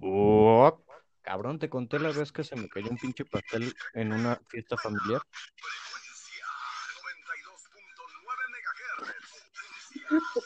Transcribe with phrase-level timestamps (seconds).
[0.00, 0.84] Oh,
[1.22, 4.76] cabrón, te conté la vez que se me cayó un pinche pastel en una fiesta
[4.76, 5.22] familiar.
[10.08, 10.38] Frecuencia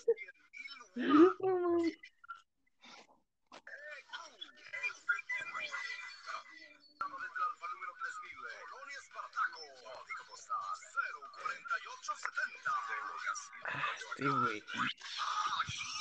[14.19, 15.92] 92.9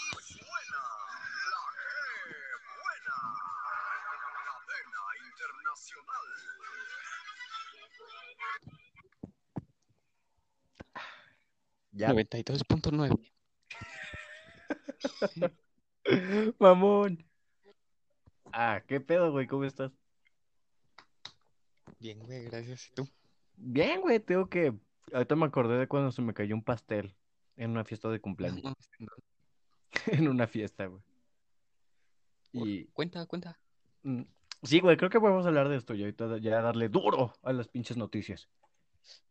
[11.94, 13.32] 92.9.
[16.60, 17.26] mamón.
[18.54, 19.48] Ah, ¿qué pedo, güey?
[19.48, 19.92] ¿Cómo estás?
[22.00, 22.88] Bien, güey, gracias.
[22.90, 23.08] ¿Y tú?
[23.56, 24.74] Bien, güey, tengo que...
[25.14, 27.16] Ahorita me acordé de cuando se me cayó un pastel
[27.58, 28.64] en una fiesta de cumpleaños.
[28.64, 28.74] No,
[30.08, 31.02] En una fiesta, güey.
[32.54, 32.86] Y...
[32.88, 33.60] Cuenta, cuenta.
[34.04, 34.24] mm,
[34.64, 37.68] Sí, güey, creo que podemos hablar de esto y ahorita ya darle duro a las
[37.68, 38.48] pinches noticias.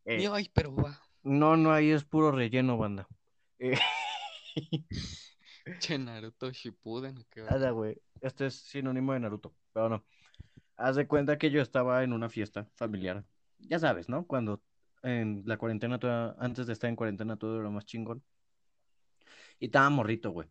[0.03, 1.01] Eh, Ay, pero va.
[1.23, 3.07] No, no, ahí es puro relleno, banda.
[3.59, 3.77] Eh,
[5.79, 7.25] Che, Naruto Shippuden.
[7.29, 7.51] ¿qué va?
[7.51, 8.01] Nada, güey.
[8.21, 10.05] Este es sinónimo de Naruto, pero no.
[10.77, 13.23] Haz de cuenta que yo estaba en una fiesta familiar.
[13.59, 14.25] Ya sabes, ¿no?
[14.25, 14.61] Cuando
[15.03, 18.23] en la cuarentena, toda- antes de estar en cuarentena, todo era más chingón.
[19.59, 20.49] Y estaba morrito, güey.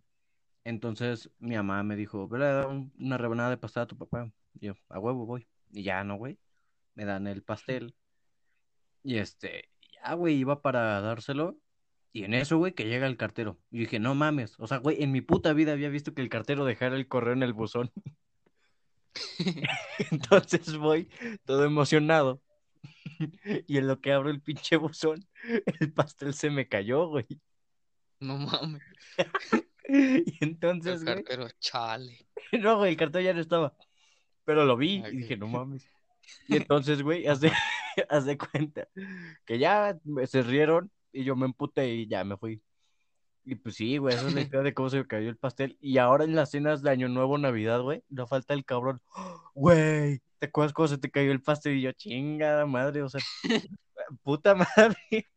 [0.65, 3.97] Entonces mi mamá me dijo, vele a dar un- una rebanada de pastel a tu
[3.99, 4.31] papá.
[4.55, 5.49] Y yo, a huevo voy.
[5.73, 6.39] Y ya, ¿no, güey?
[6.95, 7.95] Me dan el pastel.
[9.03, 9.71] Y este,
[10.05, 11.59] ya, güey, iba para dárselo.
[12.13, 13.59] Y en eso, güey, que llega el cartero.
[13.71, 14.59] Y dije, no mames.
[14.59, 17.35] O sea, güey, en mi puta vida había visto que el cartero dejara el correo
[17.35, 17.93] en el buzón.
[20.11, 21.09] Entonces voy
[21.45, 22.43] todo emocionado.
[23.67, 25.27] Y en lo que abro el pinche buzón,
[25.81, 27.27] el pastel se me cayó, güey.
[28.21, 28.83] No mames.
[29.93, 32.29] Y El entonces, güey, cartero, chale.
[32.53, 33.75] no, güey, el cartón ya no estaba.
[34.45, 35.91] Pero lo vi y dije, no mames.
[36.47, 37.51] Y entonces, güey, haz de,
[38.09, 38.89] haz de cuenta
[39.45, 42.63] que ya se rieron y yo me emputé y ya me fui.
[43.45, 45.77] Y pues sí, güey, esa es la historia de cómo se me cayó el pastel.
[45.81, 49.01] Y ahora en las cenas de Año Nuevo, Navidad, güey, no falta el cabrón.
[49.55, 51.77] Güey, ¿te acuerdas cómo se te cayó el pastel?
[51.77, 53.21] Y yo, chingada madre, o sea,
[54.23, 55.29] puta madre.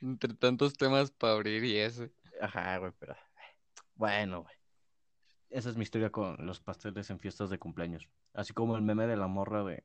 [0.00, 2.08] Entre tantos temas para abrir y eso.
[2.40, 3.14] Ajá, güey, pero
[3.94, 4.54] bueno, güey.
[5.50, 8.08] Esa es mi historia con los pasteles en fiestas de cumpleaños.
[8.32, 9.84] Así como el meme de la morra de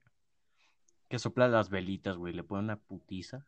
[1.09, 3.45] que sopla las velitas, güey, le pone una putiza.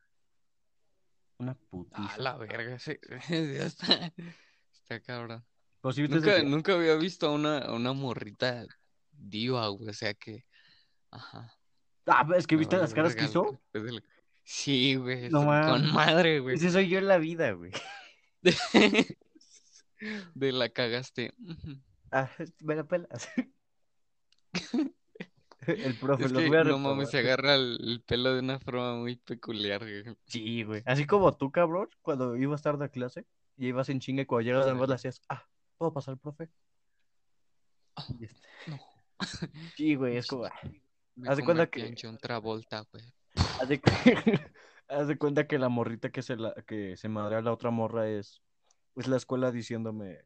[1.37, 2.17] Una putiza.
[2.17, 2.77] la verga.
[2.79, 2.97] Sí,
[3.29, 4.13] ya está.
[4.73, 5.45] Está cabrón.
[6.45, 8.67] Nunca, había visto a una, a una morrita
[9.11, 9.89] diva, güey.
[9.89, 10.45] O sea que.
[11.09, 11.57] Ajá.
[12.05, 13.61] Ah, es que viste las caras que hizo.
[14.43, 15.29] Sí, güey.
[15.29, 16.55] No con madre, güey.
[16.55, 17.71] Ese soy yo en la vida, güey.
[20.33, 21.33] De la cagaste.
[22.11, 22.29] Ah,
[22.59, 23.29] me la pelas.
[25.67, 28.39] El profe, Es los que voy a no mames, se agarra el, el pelo de
[28.39, 30.15] una forma muy peculiar, güey.
[30.25, 30.81] Sí, güey.
[30.85, 33.25] Así como tú, cabrón, cuando ibas tarde a clase
[33.57, 34.79] y ibas en chinga y cuando llegas al Ándale.
[34.79, 35.45] más le hacías, ah,
[35.77, 36.49] ¿puedo pasar, profe?
[38.19, 38.79] Este- no.
[39.75, 40.51] Sí, güey, es como, ah,
[41.15, 43.03] Me haz de cuenta que, John Travolta, güey.
[43.59, 43.91] haz de, cu-
[44.87, 47.69] haz de cuenta que la morrita que se la, que se madrea a la otra
[47.69, 48.41] morra es,
[48.95, 50.21] es la escuela diciéndome,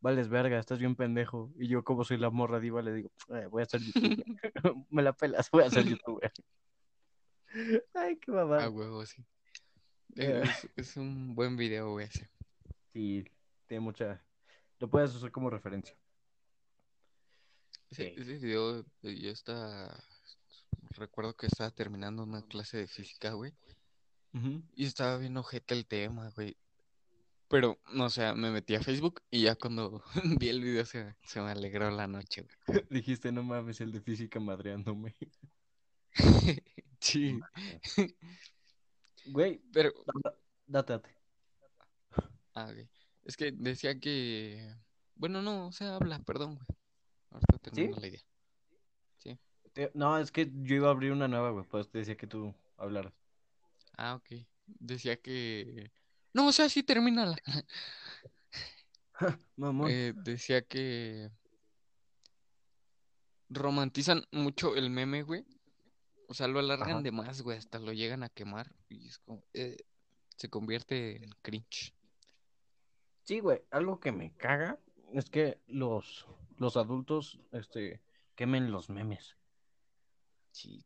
[0.00, 1.52] vales verga, estás bien pendejo.
[1.58, 3.92] Y yo como soy la morra diva le digo, "Eh, voy a ser youtuber.
[4.90, 6.32] Me la pelas, voy a ser youtuber.
[7.94, 8.68] Ay, qué A mamada.
[8.70, 9.24] huevo, sí.
[10.16, 12.28] Eh, Es, es un buen video, ese.
[12.92, 13.24] sí,
[13.66, 14.24] tiene mucha,
[14.78, 15.96] lo puedes usar como referencia.
[17.90, 18.20] Ese, Sí.
[18.20, 20.02] ese video, eh, yo estaba...
[20.96, 23.52] Recuerdo que estaba terminando una clase de física, güey.
[24.74, 26.56] Y estaba bien ojete el tema, güey.
[27.50, 30.04] Pero, no, o sea, me metí a Facebook y ya cuando
[30.38, 32.56] vi el video se, se me alegró la noche, güey.
[32.90, 35.16] Dijiste, no mames, el de física madreándome.
[37.02, 37.40] Sí,
[39.24, 39.90] Güey, pero,
[40.22, 40.34] da-
[40.66, 41.10] date, date.
[42.54, 42.88] ah, ok.
[43.24, 44.74] Es que decía que...
[45.14, 46.66] Bueno, no, o sea, habla, perdón, güey.
[47.30, 47.70] Ahorita ¿Sí?
[47.70, 48.20] termino la idea.
[49.18, 49.38] Sí.
[49.94, 52.54] No, es que yo iba a abrir una nueva, güey, pues te decía que tú
[52.76, 53.14] hablaras.
[53.96, 54.46] Ah, ok.
[54.66, 55.90] Decía que...
[56.32, 57.36] No, o sea, sí, termínala.
[59.56, 59.90] Mamón.
[59.90, 61.30] Eh, decía que
[63.48, 65.44] romantizan mucho el meme, güey.
[66.28, 67.02] O sea, lo alargan Ajá.
[67.02, 68.72] de más, güey, hasta lo llegan a quemar.
[68.88, 69.42] Y es como...
[69.52, 69.76] eh,
[70.36, 71.92] se convierte en cringe.
[73.24, 74.78] Sí, güey, algo que me caga
[75.12, 78.00] es que los, los adultos, este,
[78.36, 79.36] quemen los memes.
[80.52, 80.84] Sí.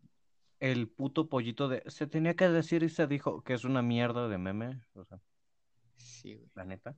[0.59, 4.29] El puto pollito de, se tenía que decir y se dijo que es una mierda
[4.29, 5.21] de meme, o sea,
[5.97, 6.51] Sí, güey.
[6.55, 6.97] la neta.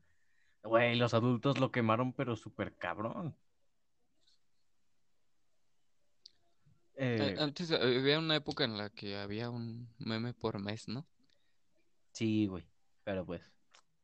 [0.63, 3.37] Güey, los adultos lo quemaron, pero súper cabrón.
[6.95, 10.89] Eh, Eh, Antes eh, había una época en la que había un meme por mes,
[10.89, 11.07] ¿no?
[12.13, 12.67] sí, güey.
[13.05, 13.43] Pero pues,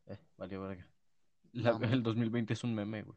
[0.07, 0.87] eh, valió verga.
[1.53, 3.17] La- el 2020 es un meme, güey.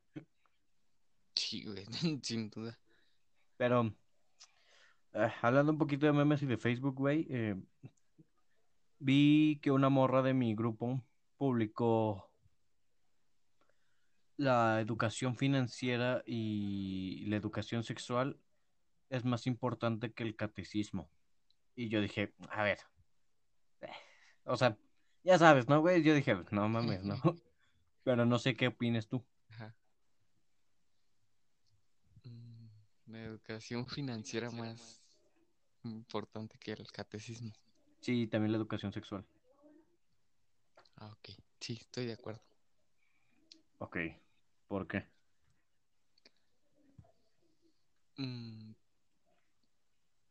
[1.36, 1.86] Sí, güey,
[2.24, 2.80] sin duda.
[3.58, 3.94] Pero,
[5.14, 7.56] eh, hablando un poquito de memes y de Facebook, güey, eh,
[9.00, 11.02] vi que una morra de mi grupo
[11.38, 12.30] publicó
[14.38, 18.40] la educación financiera y la educación sexual
[19.10, 21.10] es más importante que el catecismo.
[21.76, 22.80] Y yo dije, a ver,
[23.82, 23.88] eh,
[24.46, 24.78] o sea,
[25.24, 26.04] ya sabes, ¿no, güey?
[26.04, 27.16] Yo dije, no mames, ¿no?
[28.04, 29.26] Pero no sé qué opines tú.
[29.50, 29.76] Ajá.
[32.24, 32.68] Mm,
[33.08, 35.02] La educación financiera más
[35.84, 37.54] importante que el catecismo.
[38.02, 39.26] Sí, también la educación sexual.
[40.98, 41.30] Ah, ok.
[41.60, 42.42] Sí, estoy de acuerdo.
[43.80, 43.98] Ok,
[44.68, 45.06] ¿por qué?
[48.18, 48.74] Mm,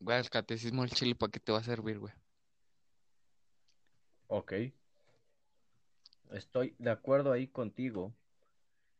[0.01, 2.13] Güey, el catecismo del chile, ¿para qué te va a servir, güey?
[4.29, 4.53] Ok.
[6.33, 8.13] Estoy de acuerdo ahí contigo.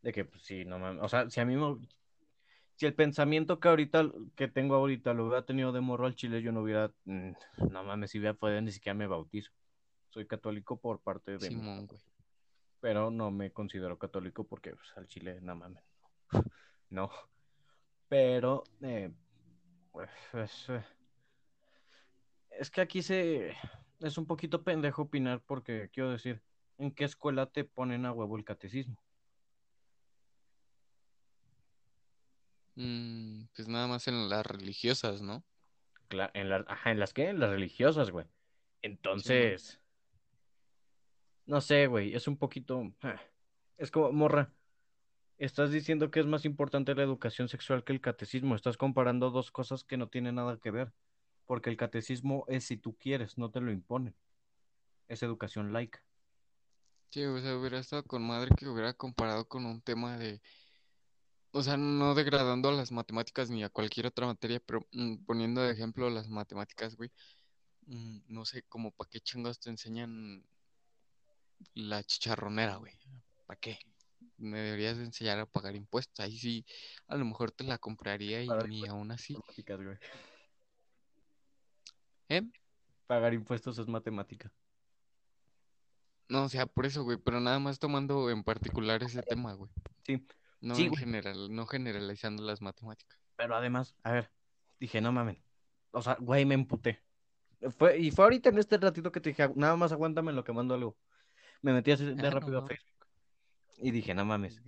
[0.03, 1.03] De que, pues sí, no mames.
[1.03, 1.77] O sea, si a mí me.
[2.77, 6.43] Si el pensamiento que ahorita, que tengo ahorita, lo hubiera tenido de morro al chile,
[6.43, 6.93] yo no hubiera.
[7.05, 7.33] mm,
[7.71, 9.51] No mames, si hubiera podido, ni siquiera me bautizo.
[10.15, 11.57] Soy católico por parte de mi.
[11.57, 12.01] Simón, güey.
[12.79, 15.83] Pero no me considero católico porque pues, al chile, no mames.
[16.89, 17.11] No.
[18.09, 19.13] Pero, eh,
[19.91, 20.85] pues, es, eh,
[22.51, 23.57] es que aquí se.
[23.99, 26.41] Es un poquito pendejo opinar porque, quiero decir,
[26.79, 28.97] ¿en qué escuela te ponen a huevo el catecismo?
[32.77, 35.43] Mm, pues nada más en las religiosas, ¿no?
[36.09, 37.31] Cla- en las, ajá, ¿en las qué?
[37.31, 38.27] En las religiosas, güey.
[38.83, 39.81] Entonces,
[41.47, 43.21] no sé, güey, es un poquito, ah,
[43.77, 44.53] es como, morra,
[45.39, 49.51] estás diciendo que es más importante la educación sexual que el catecismo, estás comparando dos
[49.51, 50.93] cosas que no tienen nada que ver,
[51.47, 54.15] porque el catecismo es si tú quieres, no te lo imponen,
[55.09, 56.03] es educación laica.
[57.11, 60.41] Sí, o sea, hubiera estado con madre que hubiera comparado con un tema de,
[61.53, 65.63] o sea, no degradando a las matemáticas ni a cualquier otra materia, pero mm, poniendo
[65.63, 67.13] de ejemplo las matemáticas, güey.
[67.87, 70.45] Mm, no sé, como para qué chingos te enseñan
[71.75, 72.93] la chicharronera, güey.
[73.47, 73.79] ¿Para qué?
[74.37, 76.19] Me deberías de enseñar a pagar impuestos.
[76.21, 76.65] Ahí sí,
[77.07, 79.35] a lo mejor te la compraría y Pagar ni aún así.
[79.35, 79.99] Güey.
[82.29, 82.43] ¿Eh?
[83.07, 84.53] Pagar impuestos es matemática.
[86.29, 89.71] No, o sea, por eso, güey, pero nada más tomando en particular ese tema, güey.
[90.07, 90.27] Sí,
[90.61, 91.01] No Sí, en güey.
[91.01, 93.19] general, no generalizando las matemáticas.
[93.37, 94.31] pero además, a ver,
[94.81, 95.43] dije, no mamen,
[95.91, 97.03] o sea, güey, me emputé.
[97.79, 100.45] Fue, y fue ahorita en este ratito que te dije, nada más aguántame en lo
[100.45, 100.97] que mando algo.
[101.65, 102.67] Me metí así de Ah, rápido a.
[102.67, 103.07] Facebook
[103.79, 104.61] y dije, no mames,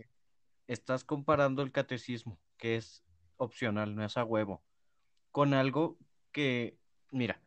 [0.66, 3.04] estás comparando el catecismo, que es
[3.36, 4.64] opcional, no es a huevo,
[5.30, 5.98] con algo
[6.32, 6.78] que,
[7.10, 7.42] mira,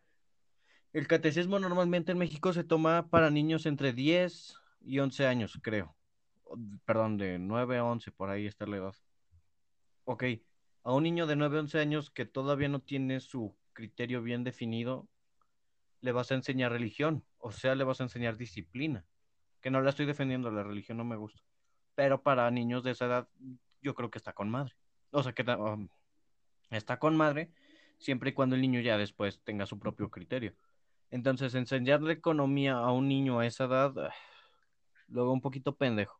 [0.93, 5.95] el catecismo normalmente en México se toma para niños entre 10 y 11 años, creo.
[6.85, 8.95] Perdón, de 9 a 11, por ahí está la edad.
[10.03, 10.25] Ok,
[10.83, 14.43] a un niño de 9 a 11 años que todavía no tiene su criterio bien
[14.43, 15.09] definido,
[16.01, 19.05] le vas a enseñar religión, o sea, le vas a enseñar disciplina,
[19.61, 21.41] que no la estoy defendiendo, la religión no me gusta,
[21.95, 23.27] pero para niños de esa edad
[23.81, 24.73] yo creo que está con madre,
[25.11, 25.87] o sea, que um,
[26.69, 27.51] está con madre
[27.97, 30.55] siempre y cuando el niño ya después tenga su propio criterio.
[31.11, 34.13] Entonces, enseñarle economía a un niño a esa edad, ah,
[35.07, 36.19] veo un poquito pendejo.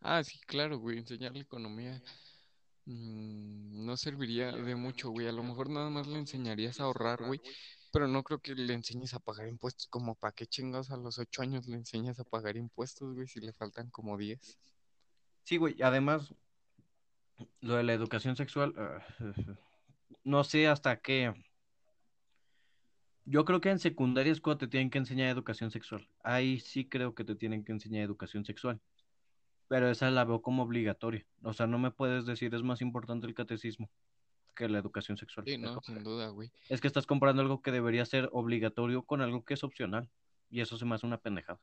[0.00, 2.02] Ah, sí, claro, güey, enseñarle economía
[2.86, 5.28] mm, no serviría de mucho, güey.
[5.28, 7.40] A lo mejor nada más le enseñarías a ahorrar, güey,
[7.90, 9.86] pero no creo que le enseñes a pagar impuestos.
[9.88, 13.40] Como para qué chingados a los ocho años le enseñas a pagar impuestos, güey, si
[13.40, 14.58] le faltan como diez.
[15.44, 16.34] Sí, güey, además,
[17.60, 19.04] lo de la educación sexual, ah,
[20.24, 21.34] no sé hasta qué.
[23.24, 26.08] Yo creo que en secundaria es te tienen que enseñar educación sexual.
[26.22, 28.80] Ahí sí creo que te tienen que enseñar educación sexual.
[29.68, 31.24] Pero esa la veo como obligatoria.
[31.42, 33.88] O sea, no me puedes decir es más importante el catecismo
[34.54, 35.46] que la educación sexual.
[35.46, 36.50] Sí, Es no, como- sin duda, güey.
[36.68, 40.08] Es que estás comparando algo que debería ser obligatorio con algo que es opcional.
[40.50, 41.60] Y eso se me hace una pendejada.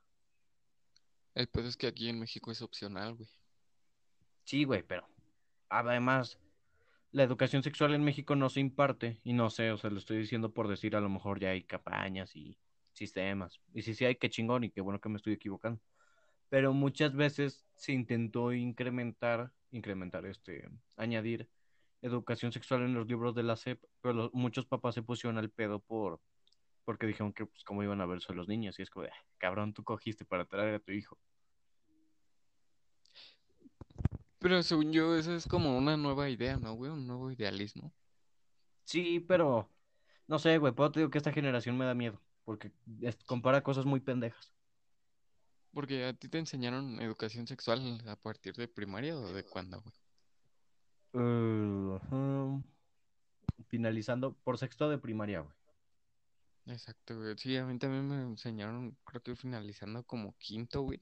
[1.36, 3.30] El pedo es que aquí en México es opcional, güey.
[4.46, 5.08] Sí, güey, pero
[5.70, 6.40] además
[7.12, 10.18] la educación sexual en México no se imparte y no sé, o sea, lo estoy
[10.18, 12.58] diciendo por decir, a lo mejor ya hay campañas y
[12.94, 13.60] sistemas.
[13.74, 15.80] Y si sí hay, qué chingón y qué bueno que me estoy equivocando.
[16.50, 21.50] Pero muchas veces se intentó incrementar, incrementar, este, añadir
[22.02, 25.50] educación sexual en los libros de la SEP, pero los- muchos papás se pusieron al
[25.50, 26.20] pedo por,
[26.86, 28.78] porque dijeron que, pues, cómo iban a verse los niños.
[28.80, 31.18] Y es como, de, "Ah, cabrón, tú cogiste para traer a tu hijo.
[34.40, 36.92] Pero según yo, eso es como una nueva idea, ¿no, güey?
[36.92, 37.92] Un nuevo idealismo.
[38.84, 39.70] Sí, pero
[40.28, 43.62] no sé, güey, puedo te digo que esta generación me da miedo, porque es- compara
[43.64, 44.54] cosas muy pendejas.
[45.74, 49.94] Porque a ti te enseñaron educación sexual a partir de primaria o de cuándo, güey.
[53.68, 55.56] Finalizando por sexto de primaria, güey.
[56.68, 57.38] Exacto, güey.
[57.38, 61.02] Sí, a mí también me enseñaron, creo que finalizando como quinto, güey.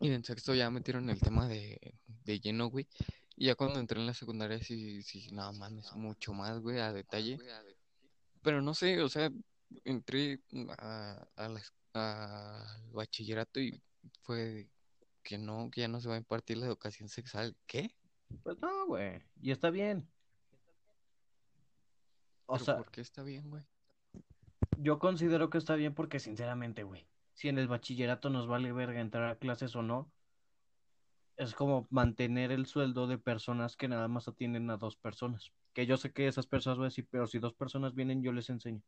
[0.00, 1.94] Y en sexto ya metieron el tema de,
[2.24, 2.88] de lleno, güey.
[3.36, 6.92] Y ya cuando entré en la secundaria sí, sí, nada mames, mucho más, güey, a
[6.92, 7.38] detalle.
[8.42, 9.30] Pero no sé, o sea,
[9.84, 10.40] entré
[10.78, 11.62] a, a la
[11.94, 13.82] al bachillerato y
[14.22, 14.68] fue
[15.22, 17.56] que no, que ya no se va a impartir la educación sexual.
[17.66, 17.94] ¿Qué?
[18.42, 20.08] Pues no, güey, y está bien.
[22.46, 23.64] O ¿Pero sea, por qué está bien, güey?
[24.76, 29.00] yo considero que está bien porque sinceramente, güey, si en el bachillerato nos vale verga
[29.00, 30.12] entrar a clases o no,
[31.36, 35.52] es como mantener el sueldo de personas que nada más atienden a dos personas.
[35.72, 38.32] Que yo sé que esas personas van a decir, pero si dos personas vienen, yo
[38.32, 38.82] les enseño.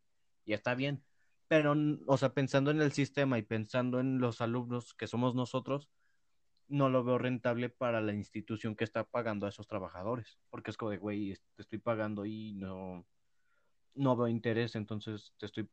[0.45, 1.05] Y está bien.
[1.49, 1.75] Pero,
[2.07, 5.89] o sea, pensando en el sistema y pensando en los alumnos que somos nosotros,
[6.69, 10.39] no lo veo rentable para la institución que está pagando a esos trabajadores.
[10.51, 13.07] Porque es como de, güey, te estoy pagando y no,
[13.95, 15.69] no veo interés, entonces te estoy,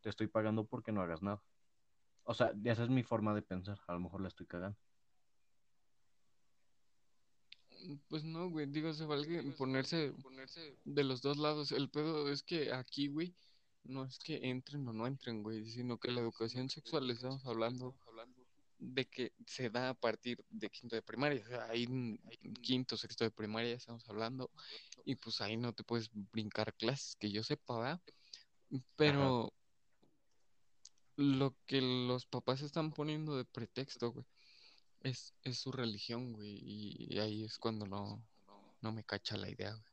[0.00, 1.42] te estoy pagando porque no hagas nada.
[2.24, 3.78] O sea, esa es mi forma de pensar.
[3.86, 4.78] A lo mejor la estoy cagando.
[8.08, 10.12] Pues no, güey, digo, se vale ponerse
[10.84, 11.70] de los dos lados.
[11.70, 13.36] El pedo es que aquí, güey,
[13.84, 17.94] no es que entren o no entren, güey, sino que la educación sexual, estamos hablando
[18.78, 21.42] de que se da a partir de quinto de primaria.
[21.42, 22.18] O sea, ahí en
[22.62, 24.50] quinto, sexto de primaria estamos hablando.
[25.04, 28.00] Y pues ahí no te puedes brincar clases, que yo sepa, ¿verdad?
[28.96, 29.52] Pero
[31.16, 34.26] lo que los papás están poniendo de pretexto, güey,
[35.00, 36.58] es, es su religión, güey.
[36.62, 38.26] Y, y ahí es cuando no,
[38.80, 39.92] no me cacha la idea, güey.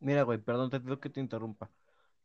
[0.00, 1.70] Mira, güey, perdón, te pido que te interrumpa.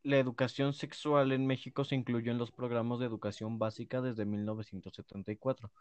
[0.03, 5.71] La educación sexual en México se incluyó en los programas de educación básica desde 1974,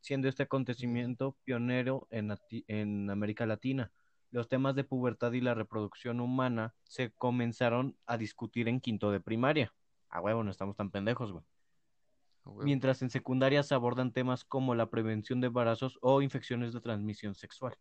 [0.00, 3.92] siendo este acontecimiento pionero en, América Latina.
[4.30, 9.20] Los temas de pubertad y la reproducción humana se comenzaron a discutir en quinto de
[9.20, 9.72] primaria.
[10.10, 11.44] Ah, huevo, no estamos tan pendejos, güey.
[12.44, 12.64] A.
[12.64, 17.34] Mientras en secundaria se abordan temas como la prevención de embarazos o infecciones de transmisión
[17.34, 17.76] sexual.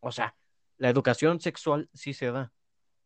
[0.00, 0.36] O sea,
[0.78, 2.52] la educación sexual sí se da,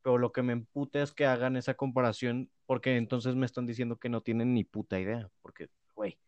[0.02, 3.98] pero lo que me emputa es que hagan esa comparación porque entonces me están diciendo
[3.98, 6.18] que no tienen ni puta idea, porque, güey,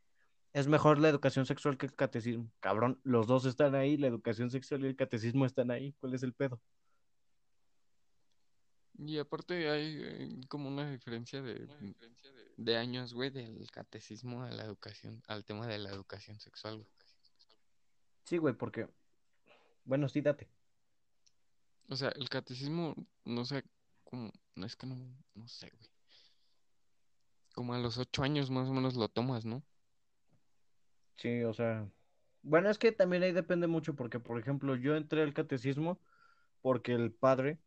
[0.52, 2.50] es mejor la educación sexual que el catecismo.
[2.60, 5.94] Cabrón, los dos están ahí, la educación sexual y el catecismo están ahí.
[5.98, 6.60] ¿Cuál es el pedo?
[8.98, 11.66] Y aparte hay eh, como una diferencia de,
[12.56, 16.88] de años, güey, del catecismo a la educación, al tema de la educación sexual, güey.
[18.24, 18.88] Sí, güey, porque,
[19.84, 20.48] bueno, sí, date.
[21.88, 23.64] O sea, el catecismo, no sé,
[24.04, 24.96] como, no es que no,
[25.34, 25.90] no sé, güey.
[27.54, 29.62] Como a los ocho años más o menos lo tomas, ¿no?
[31.16, 31.86] Sí, o sea,
[32.42, 36.00] bueno, es que también ahí depende mucho porque, por ejemplo, yo entré al catecismo
[36.60, 37.58] porque el padre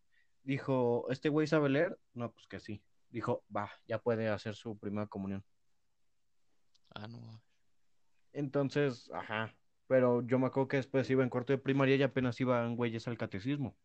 [0.43, 1.97] dijo, ¿este güey sabe leer?
[2.13, 2.83] No, pues que sí.
[3.09, 5.45] Dijo, va, ya puede hacer su primera comunión.
[6.93, 7.19] Ah, no.
[7.19, 7.41] mames.
[8.33, 9.55] Entonces, ajá,
[9.87, 13.07] pero yo me acuerdo que después iba en cuarto de primaria y apenas iban güeyes
[13.07, 13.77] al catecismo.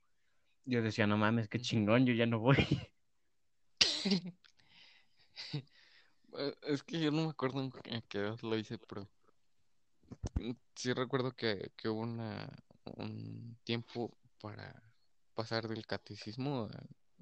[0.64, 2.56] Yo decía, no mames, qué chingón, yo ya no voy.
[6.38, 7.70] Eh, Es que yo no me acuerdo en
[8.08, 9.08] qué- edad lo hice, pero
[10.34, 12.48] mm, sí recuerdo que, que hubo una,
[12.96, 14.82] un tiempo para
[15.34, 16.68] pasar del catecismo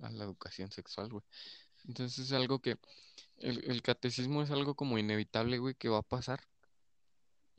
[0.02, 1.24] a, a la educación sexual, güey.
[1.86, 2.78] Entonces es algo que
[3.38, 6.40] el, el catecismo es algo como inevitable, güey, que va a pasar.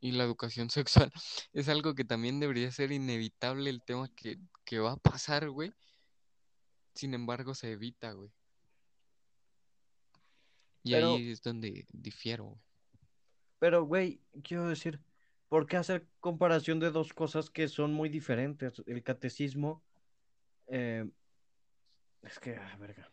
[0.02, 0.70] Y la educación
[1.10, 1.12] sexual
[1.54, 5.74] es algo que también debería ser inevitable el tema que, que va a pasar, güey.
[6.94, 8.32] Sin embargo, se evita, güey.
[10.84, 12.62] Y Pero- ahí es donde difiero, güey.
[13.60, 15.02] Pero, güey, quiero decir,
[15.50, 18.82] ¿por qué hacer comparación de dos cosas que son muy diferentes?
[18.88, 19.84] El catecismo,
[20.68, 21.06] eh,
[22.22, 23.12] es que, ah, verga.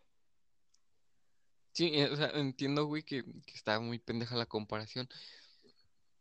[1.73, 5.09] Sí, eh, o sea, entiendo, güey, que, que está muy pendeja la comparación.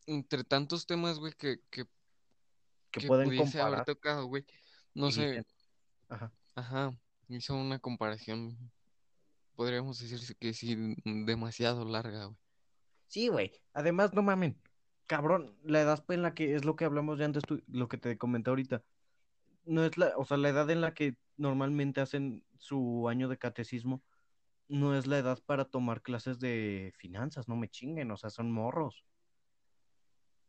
[0.08, 1.86] Entre tantos temas, güey, que, que,
[2.92, 3.86] Que que pueden pudiese haber comparar.
[3.86, 4.46] tocado, güey.
[4.94, 5.46] No y sé,
[6.10, 6.32] Ajá.
[6.56, 6.94] ajá,
[7.28, 8.58] hizo una comparación,
[9.56, 12.38] podríamos decir que sí, demasiado larga, güey.
[13.08, 13.52] Sí, güey.
[13.74, 14.60] Además, no mamen.
[15.08, 17.98] Cabrón, la edad en la que es lo que hablamos ya antes, tú- lo que
[17.98, 18.84] te comenté ahorita.
[19.66, 23.38] No es la, o sea, la edad en la que normalmente hacen su año de
[23.38, 24.02] catecismo,
[24.68, 28.52] no es la edad para tomar clases de finanzas, no me chinguen, o sea, son
[28.52, 29.04] morros.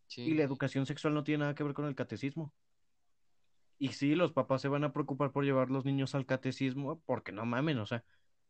[0.06, 0.22] Sí.
[0.22, 2.54] Y la educación sexual no tiene nada que ver con el catecismo.
[3.78, 7.32] Y sí, los papás se van a preocupar por llevar los niños al catecismo, porque
[7.32, 8.04] no mamen, o sea,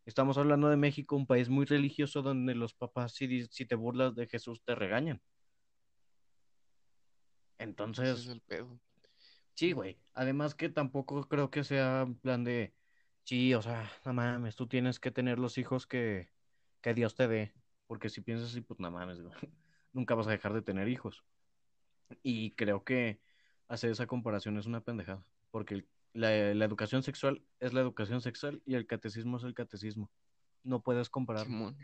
[0.05, 4.15] estamos hablando de México, un país muy religioso donde los papás, si, si te burlas
[4.15, 5.21] de Jesús, te regañan.
[8.01, 8.81] Ese es Entonces, el pedo.
[9.55, 10.01] sí, güey.
[10.15, 12.75] Además que tampoco creo que sea plan de,
[13.25, 16.31] sí, o sea, no mames, tú tienes que tener los hijos que,
[16.81, 17.55] que Dios te dé,
[17.87, 19.35] porque si piensas así, pues no mames, güey,
[19.93, 21.25] nunca vas a dejar de tener hijos.
[22.23, 23.21] Y creo que
[23.69, 28.21] hacer esa comparación es una pendejada, porque el- la, la educación sexual es la educación
[28.23, 30.11] sexual y el catecismo es el catecismo.
[30.63, 31.51] No puedes compararlo.
[31.53, 31.77] Simón.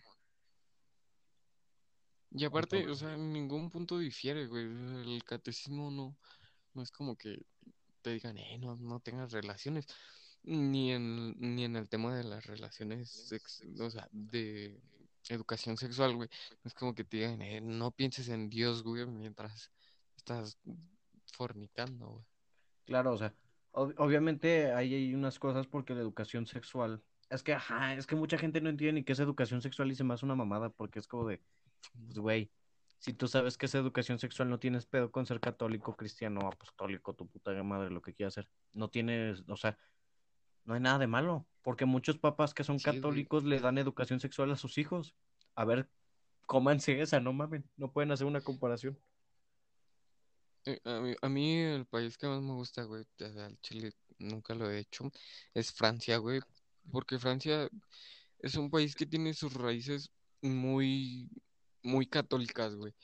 [2.30, 4.64] Y aparte, o sea, en ningún punto difiere, güey.
[4.64, 6.16] El catecismo no,
[6.72, 7.44] no es como que
[8.00, 9.86] te digan, eh, no, no tengas relaciones.
[10.44, 14.80] Ni en, ni en el tema de las relaciones, sex- o sea, de
[15.28, 16.28] educación sexual, güey.
[16.64, 19.70] No es como que te digan, eh, no pienses en Dios, güey, mientras
[20.22, 20.58] estás
[21.36, 22.24] fornicando, güey.
[22.86, 23.34] claro, o sea,
[23.72, 28.14] ob- obviamente ahí hay unas cosas porque la educación sexual, es que, ajá, es que
[28.14, 30.70] mucha gente no entiende ni qué es educación sexual y se me hace una mamada
[30.70, 31.40] porque es como de,
[32.06, 32.50] pues, güey,
[32.98, 37.14] si tú sabes que es educación sexual, no tienes pedo con ser católico, cristiano, apostólico,
[37.14, 38.48] tu puta madre, lo que quieras hacer.
[38.74, 39.76] No tienes, o sea,
[40.64, 43.00] no hay nada de malo, porque muchos papás que son Sí, güey.
[43.00, 45.16] católicos le dan educación sexual a sus hijos.
[45.56, 45.88] A ver,
[46.46, 48.96] cómanse esa, no mamen, no pueden hacer una comparación.
[50.64, 50.80] Eh,
[51.22, 54.78] A mí, el país que más me gusta, güey, o el Chile nunca lo he
[54.80, 55.10] hecho,
[55.54, 56.40] es Francia, güey,
[56.90, 57.68] porque Francia
[58.38, 60.10] es un país que tiene sus raíces
[60.42, 61.30] muy,
[61.82, 62.94] muy católicas, güey,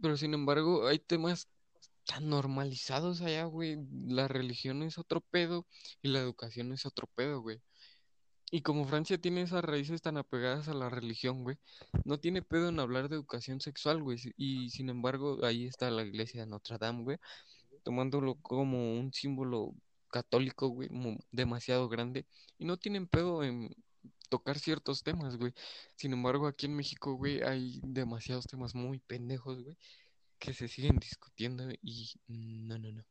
[0.00, 1.48] pero sin embargo hay temas
[2.06, 5.66] tan normalizados allá, güey, la religión es otro pedo
[6.02, 7.62] y la educación es otro pedo, güey.
[8.50, 11.58] Y como Francia tiene esas raíces tan apegadas a la religión, güey,
[12.04, 14.18] no tiene pedo en hablar de educación sexual, güey.
[14.36, 17.18] Y sin embargo, ahí está la iglesia de Notre Dame, güey,
[17.82, 19.74] tomándolo como un símbolo
[20.10, 20.88] católico, güey,
[21.32, 22.26] demasiado grande.
[22.58, 23.74] Y no tienen pedo en
[24.28, 25.52] tocar ciertos temas, güey.
[25.96, 29.76] Sin embargo, aquí en México, güey, hay demasiados temas muy pendejos, güey,
[30.38, 33.04] que se siguen discutiendo y no, no, no.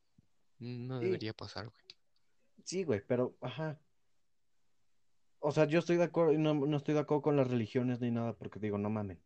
[0.59, 1.85] No Sí, debería pasar, güey.
[2.63, 3.79] sí, güey, pero, ajá.
[5.47, 8.01] O sea, yo estoy de acuerdo, y no, no estoy de acuerdo con las religiones
[8.01, 9.19] ni nada, porque digo, no mamen.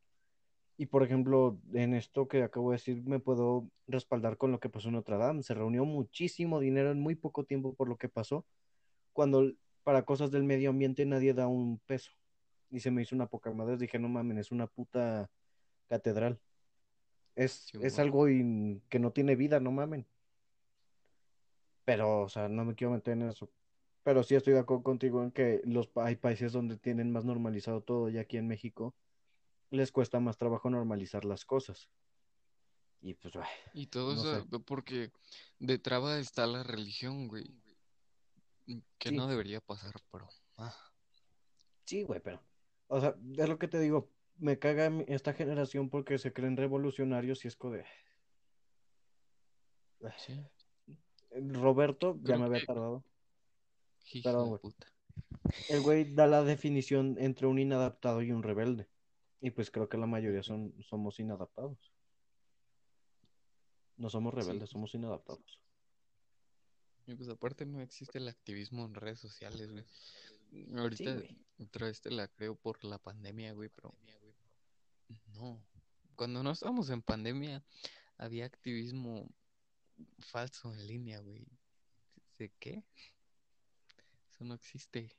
[0.75, 4.67] Y por ejemplo, en esto que acabo de decir, me puedo respaldar con lo que
[4.67, 5.43] pasó en Notre Dame.
[5.43, 8.45] Se reunió muchísimo dinero en muy poco tiempo por lo que pasó,
[9.13, 9.49] cuando
[9.85, 12.11] para cosas del medio ambiente nadie da un peso.
[12.69, 13.77] Y se me hizo una poca madre.
[13.77, 15.29] Dije, no mamen, es una puta
[15.87, 16.37] catedral.
[17.35, 20.05] Es, es algo in- que no tiene vida, no mamen.
[21.85, 23.49] Pero, o sea, no me quiero meter en eso.
[24.09, 27.81] Pero sí estoy de acuerdo contigo en que los, hay países donde tienen más normalizado
[27.81, 28.95] todo, y aquí en México
[29.69, 31.91] les cuesta más trabajo normalizar las cosas.
[33.03, 33.45] Y pues, ay,
[33.75, 34.59] Y todo no eso sé.
[34.65, 35.11] porque
[35.59, 37.53] de traba está la religión, güey,
[38.97, 40.75] que Sí, no debería pasar, pero ah,
[41.85, 42.41] sí, güey, pero.
[42.87, 44.09] O sea, es lo que te digo.
[44.39, 47.85] Me caga esta generación porque se creen revolucionarios y es de.
[50.17, 50.33] sí,
[51.29, 53.03] Roberto, ya creo me había que tardado.
[54.13, 54.87] Hijo de puta.
[55.69, 58.87] El güey da la definición entre un inadaptado y un rebelde.
[59.41, 61.77] Y pues creo que la mayoría son, somos inadaptados.
[63.97, 65.59] No somos Sí, rebeldes, somos inadaptados.
[67.07, 69.85] y pues aparte no existe el activismo en redes sociales, güey.
[70.51, 71.37] Sí, Ahorita güey.
[71.59, 73.93] otra vez te la creo por la pandemia, güey, pero
[75.33, 75.61] no.
[76.15, 77.63] Cuando no estábamos en pandemia
[78.17, 79.29] había activismo
[80.19, 81.45] falso en línea, güey.
[82.37, 82.83] ¿De qué?
[84.39, 85.09] Eso no existe.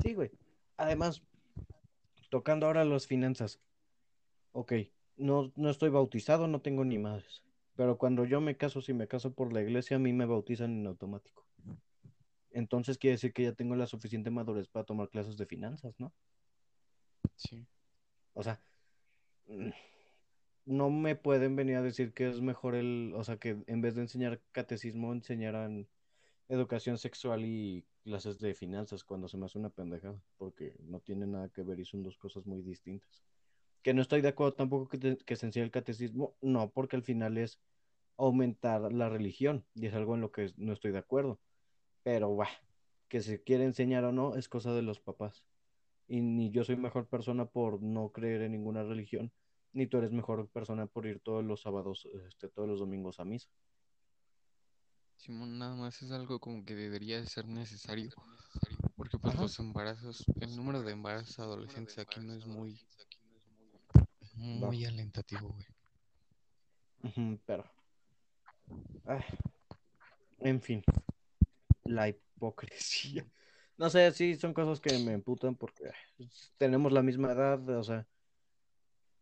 [0.00, 0.30] Sí, güey.
[0.76, 1.24] Además,
[2.30, 3.60] tocando ahora las finanzas.
[4.52, 4.74] Ok,
[5.16, 7.42] no, no estoy bautizado, no tengo ni madres.
[7.74, 10.70] Pero cuando yo me caso, si me caso por la iglesia, a mí me bautizan
[10.70, 11.48] en automático.
[12.52, 16.12] Entonces quiere decir que ya tengo la suficiente madurez para tomar clases de finanzas, ¿no?
[17.34, 17.66] Sí.
[18.34, 18.62] O sea,
[20.64, 23.96] no me pueden venir a decir que es mejor el, o sea, que en vez
[23.96, 25.88] de enseñar catecismo, enseñaran
[26.48, 31.26] educación sexual y clases de finanzas cuando se me hace una pendejada, porque no tiene
[31.26, 33.24] nada que ver y son dos cosas muy distintas.
[33.82, 37.02] Que no estoy de acuerdo tampoco que, que se enseñe el catecismo, no, porque al
[37.02, 37.60] final es
[38.16, 41.40] aumentar la religión y es algo en lo que no estoy de acuerdo.
[42.02, 42.48] Pero, bah,
[43.08, 45.44] que se quiere enseñar o no es cosa de los papás.
[46.06, 49.32] Y ni yo soy mejor persona por no creer en ninguna religión,
[49.72, 53.24] ni tú eres mejor persona por ir todos los sábados, este, todos los domingos a
[53.24, 53.48] misa.
[55.18, 58.10] Simón, nada más es algo como que debería de ser necesario,
[58.96, 59.42] porque pues Ajá.
[59.42, 62.80] los embarazos, el número de embarazos adolescentes aquí no es muy,
[64.36, 65.66] muy alentativo, güey.
[67.02, 67.64] Ujú, pero.
[69.06, 69.24] ah,
[70.38, 70.82] en fin.
[71.84, 73.26] La hipocresía.
[73.78, 76.24] No sé, sí, son cosas que me emputan porque ah,
[76.56, 78.08] tenemos la misma edad, o sea,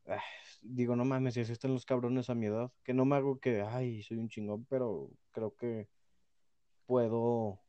[0.09, 0.23] ah,
[0.62, 3.38] digo, no mames, si así están los cabrones a mi edad, que no me hago
[3.38, 5.88] que, ay, soy un chingón, pero creo que
[6.87, 7.61] puedo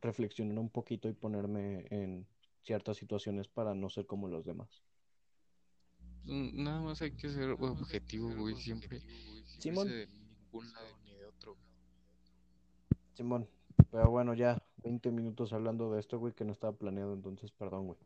[0.00, 2.26] reflexionar un poquito y ponerme en
[2.62, 4.82] ciertas situaciones para no ser como los demás.
[6.24, 9.00] Nada más hay que ser objetivo, güey, siempre.
[9.58, 9.88] Simón.
[9.88, 11.56] De ningún lado ni de otro.
[13.14, 13.48] Simón,
[13.90, 17.86] pero bueno, ya 20 minutos hablando de esto, güey, que no estaba planeado, entonces perdón,
[17.86, 17.98] güey.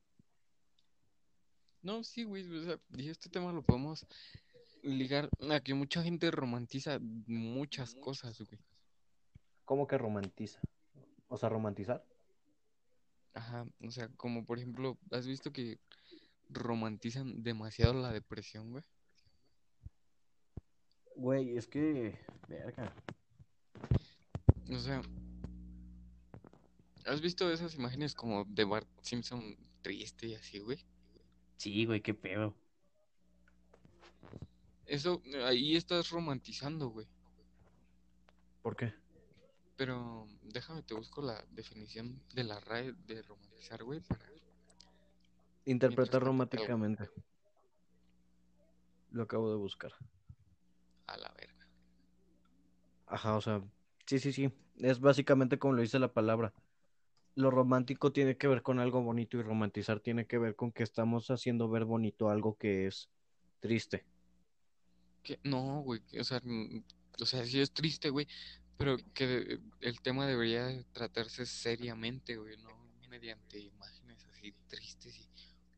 [1.82, 4.06] No, sí, güey, o sea, y este tema lo podemos
[4.82, 8.60] ligar a que mucha gente romantiza muchas cosas, güey.
[9.64, 10.60] ¿Cómo que romantiza?
[11.28, 12.04] O sea, romantizar.
[13.34, 15.78] Ajá, o sea, como por ejemplo, ¿has visto que
[16.48, 18.84] romantizan demasiado la depresión, güey?
[21.14, 22.92] Güey, es que, verga.
[24.70, 25.02] O sea,
[27.06, 30.84] ¿has visto esas imágenes como de Bart Simpson triste y así, güey?
[31.60, 32.54] Sí, güey, qué pedo.
[34.86, 37.06] Eso, ahí estás romantizando, güey.
[38.62, 38.94] ¿Por qué?
[39.76, 44.24] Pero déjame, te busco la definición de la RAE de romantizar, güey, para...
[45.66, 47.10] Interpretar románticamente.
[49.10, 49.92] Lo acabo de buscar.
[51.08, 51.66] A la verga.
[53.06, 53.62] Ajá, o sea,
[54.06, 54.50] sí, sí, sí.
[54.78, 56.54] Es básicamente como lo dice la palabra.
[57.40, 60.82] Lo romántico tiene que ver con algo bonito y romantizar tiene que ver con que
[60.82, 63.08] estamos haciendo ver bonito algo que es
[63.60, 64.04] triste.
[65.22, 66.42] Que, no, güey, que, o sea,
[67.18, 68.26] o sea, sí es triste, güey,
[68.76, 72.70] pero que el tema debería de tratarse seriamente, güey, no
[73.08, 75.28] mediante imágenes así tristes y,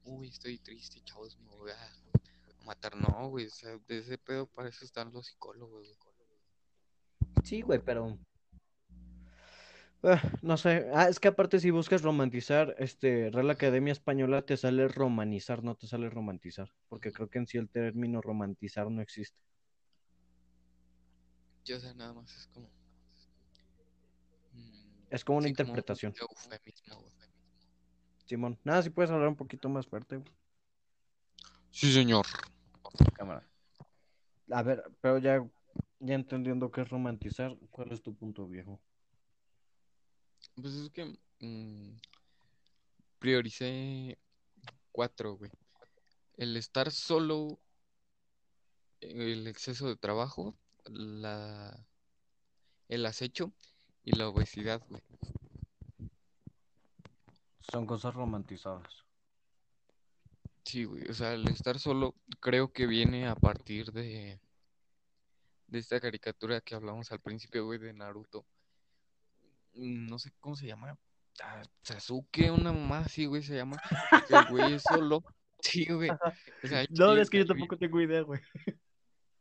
[0.05, 4.47] uy, estoy triste, chavos, me voy a matar, no, güey, o sea, de ese pedo
[4.47, 6.13] para eso están los psicólogos, güey.
[7.45, 8.19] Sí, güey, pero...
[10.05, 10.89] Ah, no sé.
[10.93, 15.77] Ah, es que aparte si buscas romantizar, este, Real Academia Española te sale romanizar, no
[15.77, 16.73] te sale romantizar.
[16.89, 19.39] Porque creo que en sí el término romantizar no existe.
[21.65, 22.67] Yo, sea, nada más es como...
[24.55, 26.15] mm, Es como una sí, como un interpretación.
[26.21, 27.05] eufemismo.
[28.27, 28.59] Simón.
[28.65, 30.33] Nada, si puedes hablar un poquito más fuerte, güey.
[31.71, 32.27] Sí, señor.
[33.15, 33.47] Cámara.
[34.51, 35.47] A ver, pero ya,
[36.01, 38.81] ya entendiendo qué es romantizar, ¿cuál es tu punto, viejo?
[40.55, 41.97] Pues es que mm,
[43.19, 44.19] prioricé
[44.91, 45.51] cuatro, güey.
[46.37, 47.59] El estar solo,
[49.01, 51.87] el exceso de trabajo, la,
[52.89, 53.53] el acecho
[54.05, 55.03] y la obesidad, güey.
[57.61, 59.05] Son cosas romantizadas.
[60.65, 61.09] Sí, güey.
[61.09, 64.41] O sea, el estar solo creo que viene a partir de,
[65.67, 68.45] de esta caricatura que hablamos al principio, güey, de Naruto.
[69.75, 70.99] Mm, No sé cómo se llama.
[71.43, 73.81] Ah, Sasuke, una mamá así, güey, se llama.
[74.29, 75.23] el güey es solo.
[75.63, 76.11] Sí, güey.
[76.11, 78.41] O sea, No, es que yo tampoco tengo idea, güey.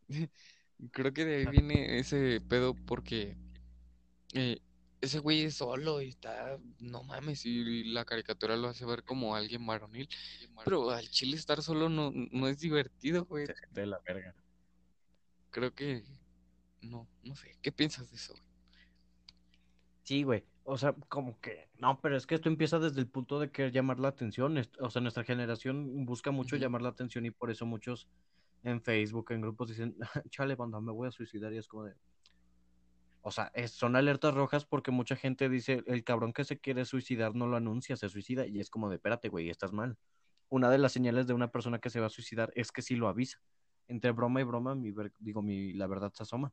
[0.92, 3.36] Creo que de ahí viene ese pedo porque
[4.34, 4.60] eh,
[5.02, 9.36] ese güey es solo y está, no mames, y la caricatura lo hace ver como
[9.36, 10.08] alguien varonil,
[10.64, 13.48] pero al chile estar solo no, no es divertido, güey.
[13.72, 14.36] De la verga.
[15.50, 16.04] Creo que,
[16.82, 18.51] no, no sé, ¿qué piensas de eso, güey?
[20.04, 20.44] Sí, güey.
[20.64, 21.70] O sea, como que.
[21.78, 24.60] No, pero es que esto empieza desde el punto de querer llamar la atención.
[24.80, 28.08] O sea, nuestra generación busca mucho llamar la atención y por eso muchos
[28.64, 29.96] en Facebook, en grupos dicen,
[30.30, 31.96] chale, banda, me voy a suicidar y es como de.
[33.24, 36.86] O sea, es- son alertas rojas porque mucha gente dice, el cabrón que se quiere
[36.86, 39.98] suicidar no lo anuncia, se suicida y es como de, espérate, güey, estás mal.
[40.50, 42.96] Una de las señales de una persona que se va a suicidar es que sí
[42.96, 43.42] lo avisa.
[43.88, 46.52] Entre broma y broma, mi ver- digo, mi, la verdad se asoma.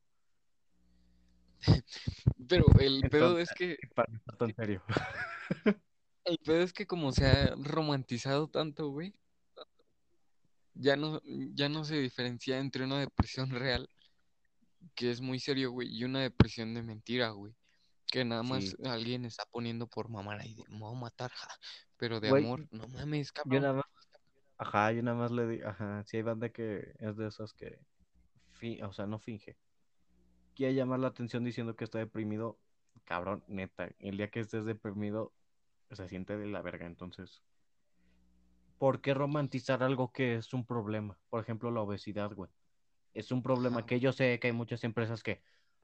[2.49, 3.77] Pero el pedo es que,
[4.39, 4.83] tan serio.
[6.25, 9.15] el pedo es que como se ha romantizado tanto, güey,
[10.75, 13.89] ya no, ya no se diferencia entre una depresión real,
[14.95, 17.55] que es muy serio, güey, y una depresión de mentira, güey.
[18.07, 18.77] Que nada más Sí.
[18.85, 21.49] alguien está poniendo por mamar ahí de me voy a matar, ja.
[21.99, 23.63] Pero de Güey, amor, no mames, Yo cabrón.
[23.63, 23.85] nada más,
[24.57, 27.79] ajá, yo nada más le di, ajá, sí hay banda que es de esas que,
[28.53, 29.59] fi- o sea, no finge.
[30.59, 32.59] Quiere llamar la atención diciendo que está deprimido,
[33.05, 35.33] cabrón, neta, el día que estés deprimido
[35.93, 37.45] se siente de la verga, entonces,
[38.77, 41.17] ¿por qué romantizar algo que es un problema?
[41.31, 42.51] Por ejemplo, la obesidad, güey.
[43.15, 45.41] Es un problema que yo sé que hay muchas empresas que,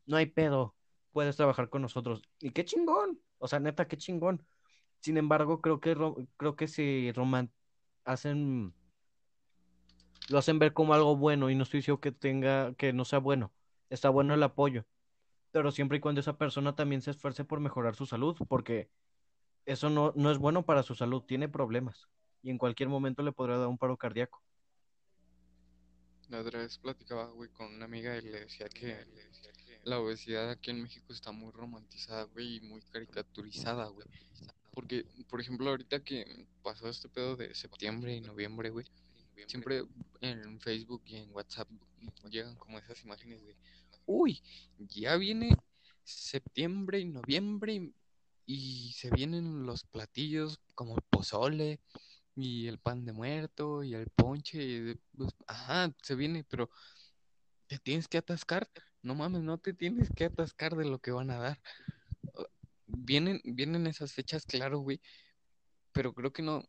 [0.07, 0.75] no hay pedo,
[1.13, 2.25] puedes trabajar con nosotros.
[2.41, 4.45] Y qué chingón, o sea, neta, qué chingón.
[4.99, 5.97] Sin embargo, creo que
[6.37, 7.53] creo que si roman
[8.05, 8.75] hacen
[10.31, 13.21] lo hacen ver como algo bueno y no estoy diciendo que tenga que no sea
[13.21, 13.53] bueno.
[13.95, 14.85] Está bueno el apoyo,
[15.53, 18.91] pero siempre y cuando esa persona también se esfuerce por mejorar su salud, porque
[19.67, 22.09] eso no, no es bueno para su salud, tiene problemas
[22.43, 24.43] y en cualquier momento le podrá dar un paro cardíaco.
[26.29, 29.07] La otra vez platicaba, güey, con una amiga y le decía que
[29.85, 34.09] la obesidad aquí en México está muy romantizada, güey, y muy caricaturizada, güey.
[34.73, 38.87] Porque, por ejemplo, ahorita que pasó este pedo de septiembre y noviembre, güey,
[39.47, 39.85] siempre
[40.21, 41.69] en Facebook y en WhatsApp
[42.31, 43.57] llegan como esas imágenes de,
[44.07, 44.43] uy,
[44.79, 45.57] ya viene
[46.05, 47.93] septiembre y noviembre
[48.47, 51.81] y, se vienen los platillos como el pozole
[52.37, 56.71] y el pan de muerto y el ponche, y pues, ajá, se viene, pero
[57.67, 58.69] te tienes que atascar,
[59.03, 61.61] no mames, no te tienes que atascar de lo que van a dar.
[62.87, 65.01] Vienen, vienen esas fechas, claro, güey,
[65.93, 66.65] pero creo que no,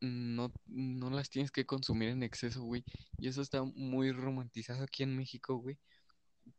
[0.00, 2.84] no, no las tienes que consumir en exceso, güey.
[3.18, 5.78] Y eso está muy romantizado aquí en México, güey,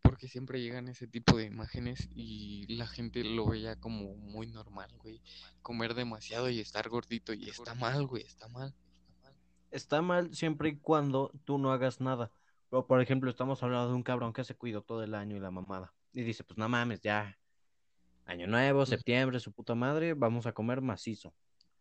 [0.02, 4.48] porque siempre llegan ese tipo de imágenes y la gente lo ve ya como muy
[4.48, 5.22] normal, güey.
[5.62, 8.74] Comer demasiado y estar gordito y está mal, güey, está mal.
[9.72, 12.32] Está mal siempre y cuando tú no hagas nada.
[12.70, 15.40] O, por ejemplo, estamos hablando de un cabrón que se cuidó todo el año y
[15.40, 15.94] la mamada.
[16.12, 17.38] Y dice, pues no mames, ya.
[18.26, 21.34] Año nuevo, septiembre, su puta madre, vamos a comer macizo.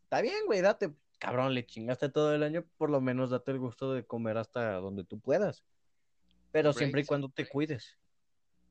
[0.04, 0.92] Está bien, güey, date.
[1.18, 4.74] Cabrón, le chingaste todo el año, por lo menos date el gusto de comer hasta
[4.74, 5.64] donde tú puedas.
[6.52, 7.98] Pero siempre y cuando te cuides.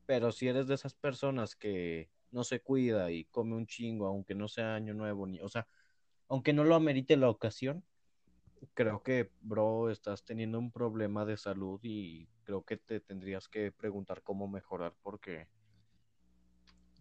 [0.06, 4.34] Pero si eres de esas personas que no se cuida y come un chingo, aunque
[4.34, 5.66] no sea año nuevo, ni, o sea,
[6.28, 7.84] aunque no lo amerite la ocasión,
[8.74, 13.72] creo que, bro, estás teniendo un problema de salud y creo que te tendrías que
[13.72, 15.48] preguntar cómo mejorar porque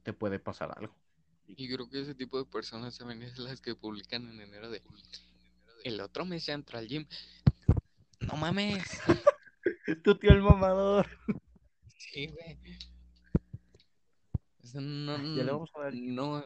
[0.04, 0.96] te puede pasar algo.
[1.48, 4.82] Y creo que ese tipo de personas también es las que publican en enero de
[5.84, 7.06] el otro mes ya entra al gym.
[8.20, 9.02] No mames.
[10.04, 11.08] Tu tío el mamador.
[11.98, 12.60] Sí, güey.
[14.74, 15.94] No, Ya le vamos a dar.
[15.94, 16.46] no,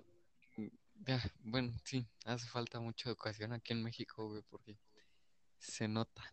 [1.05, 4.77] ya, bueno, sí, hace falta mucha educación aquí en México, güey, porque
[5.59, 6.23] se nota.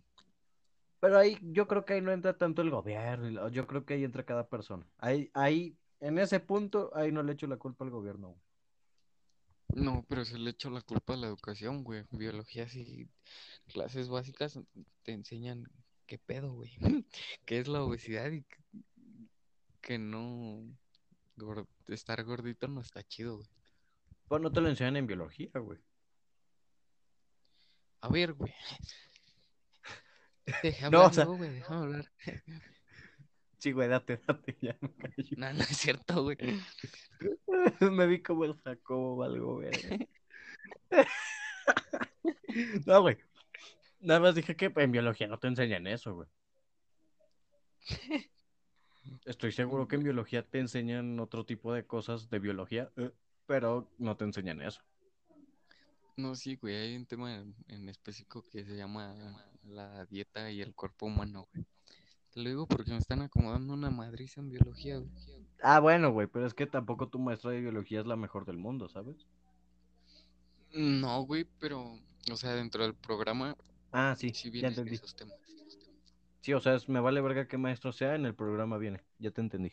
[1.01, 3.95] Pero ahí yo creo que ahí no entra tanto el gobierno, y yo creo que
[3.95, 4.87] ahí entra cada persona.
[4.99, 8.29] Ahí, ahí, en ese punto, ahí no le echo la culpa al gobierno.
[8.29, 8.41] güey.
[9.75, 12.05] No, pero se le echo la culpa a la educación, güey.
[12.11, 13.09] Biología, sí,
[13.73, 14.59] clases básicas
[15.03, 15.67] te enseñan
[16.07, 16.77] qué pedo, güey.
[17.45, 18.45] qué es la obesidad y
[19.81, 20.63] que, no,
[21.89, 23.49] estar gordito no está chido, güey.
[24.29, 25.79] Pues no te lo enseñan en biología, güey.
[28.01, 28.53] A ver, güey.
[30.63, 32.13] Deja No, o hablar, sea- güey, déjame hablar.
[33.59, 35.37] Sí, güey, date, date, ya me callo.
[35.37, 36.37] No, no es cierto, güey.
[37.81, 39.71] Me vi como el Jacobo, algo, güey.
[42.87, 43.17] No, güey.
[44.03, 46.29] Nada más dije que en biología no te enseñan eso, güey.
[49.25, 53.13] Estoy seguro que en biología te enseñan otro tipo de cosas de biología, eh,
[53.47, 54.83] pero no te enseñan eso.
[56.17, 59.15] No, sí, güey, hay un tema en, en específico que se llama
[59.63, 61.65] la dieta y el cuerpo humano, güey.
[62.33, 65.11] Te lo digo porque me están acomodando una madriza en biología, güey.
[65.63, 68.59] Ah, bueno, güey, pero es que tampoco tu maestra de biología es la mejor del
[68.59, 69.29] mundo, ¿sabes?
[70.73, 71.99] No, güey, pero,
[72.31, 73.57] o sea, dentro del programa
[73.93, 74.95] Ah, sí, sí ya entendí.
[74.95, 75.37] esos temas.
[76.41, 79.31] Sí, o sea, es- me vale verga qué maestro sea, en el programa viene, ya
[79.31, 79.73] te entendí.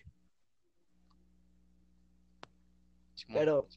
[3.28, 3.68] Pero,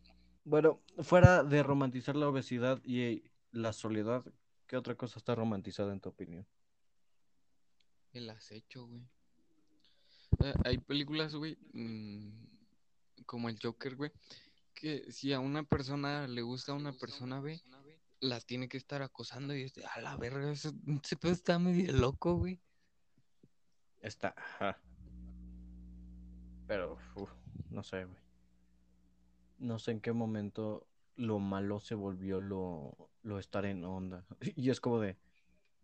[0.44, 4.24] bueno, fuera de romantizar la obesidad y la soledad,
[4.66, 6.46] ¿qué otra cosa está romantizada en tu opinión?
[8.12, 9.02] El acecho, güey.
[10.40, 12.30] Eh, Hay películas, güey, mm,
[13.26, 14.10] como el Joker, güey,
[14.74, 17.60] que si a una persona le gusta a una persona, güey,
[18.22, 20.70] la tiene que estar acosando y es de, a la verga, ese,
[21.02, 22.60] ese pedo está medio loco, güey.
[24.00, 24.80] Está, ajá.
[26.68, 27.30] Pero, uf,
[27.68, 28.22] no sé, güey.
[29.58, 34.24] No sé en qué momento lo malo se volvió lo, lo estar en onda.
[34.56, 35.18] Y es como de...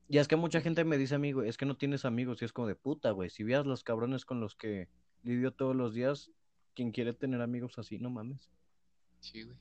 [0.09, 2.41] Y es que mucha gente me dice, amigo, es que no tienes amigos.
[2.41, 3.31] Y es como de puta, güey.
[3.31, 4.89] Si vieras los cabrones con los que
[5.23, 6.31] lidio todos los días,
[6.75, 8.49] quien quiere tener amigos así, no mames.
[9.21, 9.59] Sí, güey.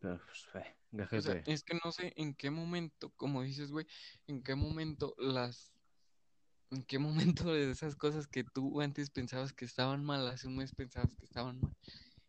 [0.00, 3.86] Pero, pues, fe, O sea, es que no sé en qué momento, como dices, güey,
[4.26, 5.72] en qué momento las,
[6.70, 6.98] en qué
[7.46, 11.14] momento de esas cosas que tú antes pensabas que estaban mal, hace un mes pensabas
[11.14, 11.74] que estaban mal,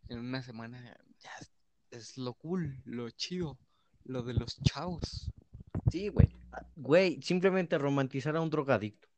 [0.08, 1.30] en una semana ya
[1.90, 3.58] es, lo cool, lo chido,
[4.04, 5.30] lo de los chavos.
[5.90, 6.34] Sí, güey.
[6.52, 9.08] Ah, Güey, simplemente romantizar a un drogadicto.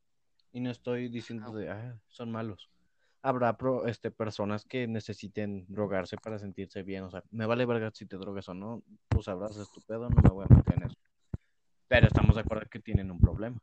[0.53, 2.69] Y no estoy diciendo de, ah, son malos.
[3.27, 7.03] Habrá pro- este, personas que necesiten drogarse para sentirse bien.
[7.03, 8.85] O sea, me vale verga si te drogas o no.
[9.09, 10.97] Tú sabrás, es tu pedo, no me voy a meter en eso.
[11.89, 13.59] Pero estamos de acuerdo que tienen un problema.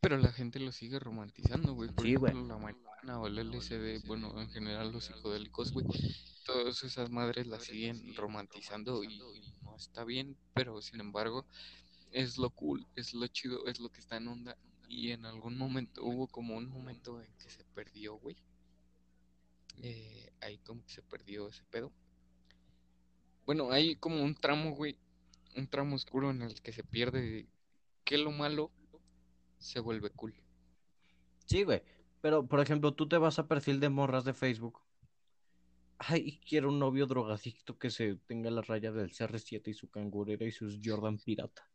[0.00, 1.88] Pero la gente lo sigue romantizando, güey.
[1.90, 5.86] Por Sí, ejemplo, la marihuana o el LSD, bueno, en general los psicodélicos, güey.
[6.44, 11.46] Todas esas madres las siguen romantizando y no está bien, pero sin embargo
[12.12, 14.56] es lo cool, es lo chido, es lo que está en onda.
[14.90, 18.36] Y en algún momento, hubo como un momento en que se perdió, güey.
[19.82, 21.92] Eh, ahí como que se perdió ese pedo.
[23.46, 24.98] Bueno, hay como un tramo, güey,
[25.56, 27.46] un tramo oscuro en el que se pierde
[28.04, 28.72] que lo malo
[29.58, 30.34] se vuelve cool.
[31.46, 31.82] Sí, güey.
[32.20, 34.80] Pero, por ejemplo, tú te vas a perfil de morras de Facebook.
[35.98, 40.44] Ay, quiero un novio drogadicto que se tenga la raya del CR7 y su cangurera
[40.44, 41.70] y sus Jordan pirata.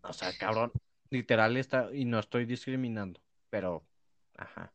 [0.00, 0.72] O sea, cabrón,
[1.10, 3.86] literal está, y no estoy discriminando, pero,
[4.36, 4.72] ajá.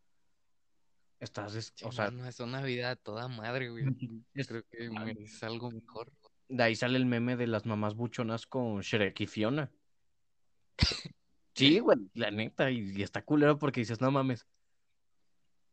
[1.20, 3.86] Estás, es- Sí, o sea, mano, es una vida a toda madre, güey.
[4.34, 6.12] es- Creo que mereces algo mejor.
[6.50, 9.72] de ahí sale el meme de las mamás buchonas con Shrek y Fiona.
[11.54, 14.48] Sí, güey, la neta, y, y está culero porque dices, no mames,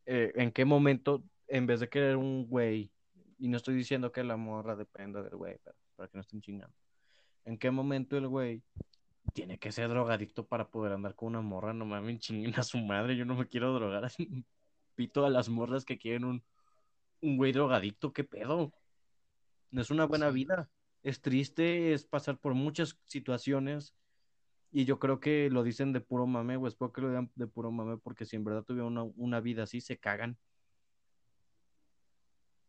[0.05, 2.91] eh, ¿en qué momento, en vez de querer un güey,
[3.39, 6.41] y no estoy diciendo que la morra dependa del güey, pero para que no estén
[6.41, 6.75] chingando,
[7.45, 8.61] ¿en qué momento el güey
[9.33, 11.73] tiene que ser drogadicto para poder andar con una morra?
[11.73, 14.45] No mames, chinguen a su madre, yo no me quiero drogar así.
[14.95, 16.43] Pito a las morras que quieren un,
[17.21, 18.73] un güey drogadicto, ¿qué pedo?
[19.71, 20.69] No es una buena vida.
[21.03, 23.95] Es triste, es pasar por muchas situaciones.
[24.71, 27.47] Y yo creo que lo dicen de puro mame, o espero que lo digan de
[27.47, 30.37] puro mame, porque si en verdad tuvieron una, una vida así, se cagan.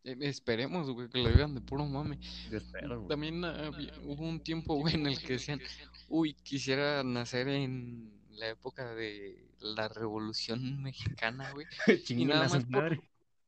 [0.03, 2.19] Eh, Esperemos, güey, que lo digan de puro mame.
[2.49, 3.05] Yo espero.
[3.07, 5.59] También había- hubo un tiempo, güey, en el que decían,
[6.07, 11.67] uy, quisiera nacer en la época de la Revolución Mexicana, güey.
[12.23, 12.65] Y nada más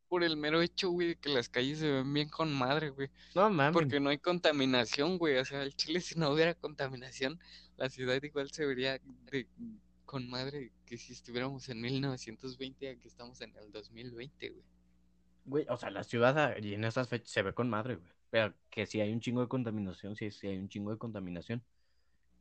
[0.08, 3.10] por el mero hecho, güey, de que las calles se ven bien con madre, güey.
[3.34, 3.74] No mames.
[3.74, 5.38] Porque no hay contaminación, güey.
[5.38, 7.40] O sea, el Chile, si no hubiera contaminación,
[7.78, 9.48] la ciudad igual se vería de,
[10.06, 14.64] con madre que si estuviéramos en 1920 a que estamos en el 2020, güey.
[15.46, 18.12] Güey, o sea, la ciudad y en esas fechas se ve con madre, güey.
[18.30, 21.64] Pero que si hay un chingo de contaminación, sí, sí hay un chingo de contaminación.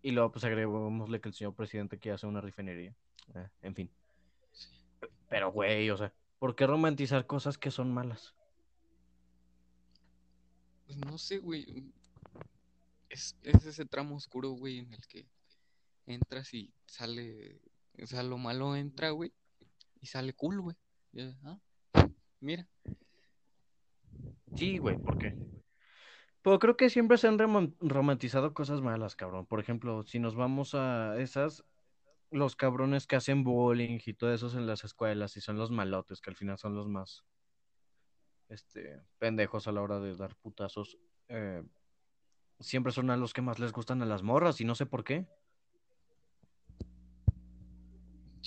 [0.01, 2.95] Y luego, pues agreguémosle que el señor presidente quiere hacer una refinería.
[3.35, 3.91] Eh, en fin.
[5.29, 8.35] Pero, güey, o sea, ¿por qué romantizar cosas que son malas?
[10.87, 11.93] Pues no sé, güey.
[13.09, 15.27] Es, es ese tramo oscuro, güey, en el que
[16.07, 17.61] entras y sale.
[18.03, 19.33] O sea, lo malo entra, güey,
[20.01, 20.77] y sale cool, güey.
[21.45, 21.59] Ah,
[22.43, 22.67] mira.
[24.55, 25.35] Sí, güey, ¿por qué?
[26.43, 27.39] Pero creo que siempre se han
[27.81, 29.47] romantizado cosas malas, cabrón.
[29.47, 31.65] Por ejemplo, si nos vamos a esas,
[32.31, 36.21] los cabrones que hacen bullying y todo eso en las escuelas y son los malotes,
[36.21, 37.25] que al final son los más,
[38.49, 41.63] este, pendejos a la hora de dar putazos, eh,
[42.59, 45.05] siempre son a los que más les gustan a las morras y no sé por
[45.05, 45.27] qué.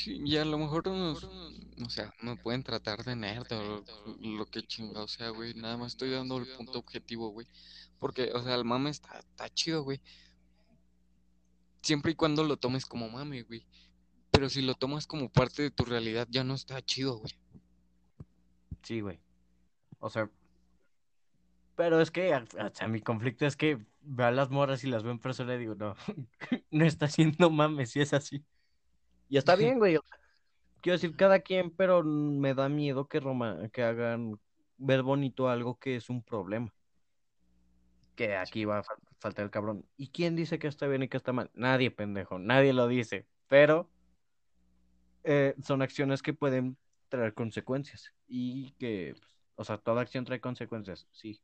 [0.06, 3.84] Sí, y a lo mejor nos, o sea, me pueden tratar de nerd o
[4.22, 5.56] lo que chingado sea, güey.
[5.56, 7.48] Nada más estoy dando el punto objetivo, güey.
[7.98, 10.00] Porque, o sea, el mame está, está chido, güey.
[11.82, 13.66] Siempre y cuando lo tomes como mame, güey.
[14.30, 17.34] Pero si lo tomas como parte de tu realidad, ya no está chido, güey.
[18.84, 19.20] Sí, güey.
[19.98, 20.30] O sea,
[21.76, 25.02] pero es que, o sea, mi conflicto es que veo a las morras y las
[25.02, 25.96] veo en persona y digo, no,
[26.70, 28.46] no está haciendo mames, si es así.
[29.30, 29.98] Y está bien, güey.
[30.82, 34.40] quiero decir, cada quien, pero me da miedo que, roma- que hagan
[34.78, 36.74] ver bonito algo que es un problema.
[38.16, 39.86] Que aquí va a fal- faltar el cabrón.
[39.98, 41.50] ¿Y quién dice que está bien y que está mal?
[41.54, 43.26] Nadie, pendejo, nadie lo dice.
[43.48, 43.90] Pero
[45.24, 46.78] eh, son acciones que pueden
[47.10, 48.14] traer consecuencias.
[48.28, 51.42] Y que, pues, o sea, toda acción trae consecuencias, sí.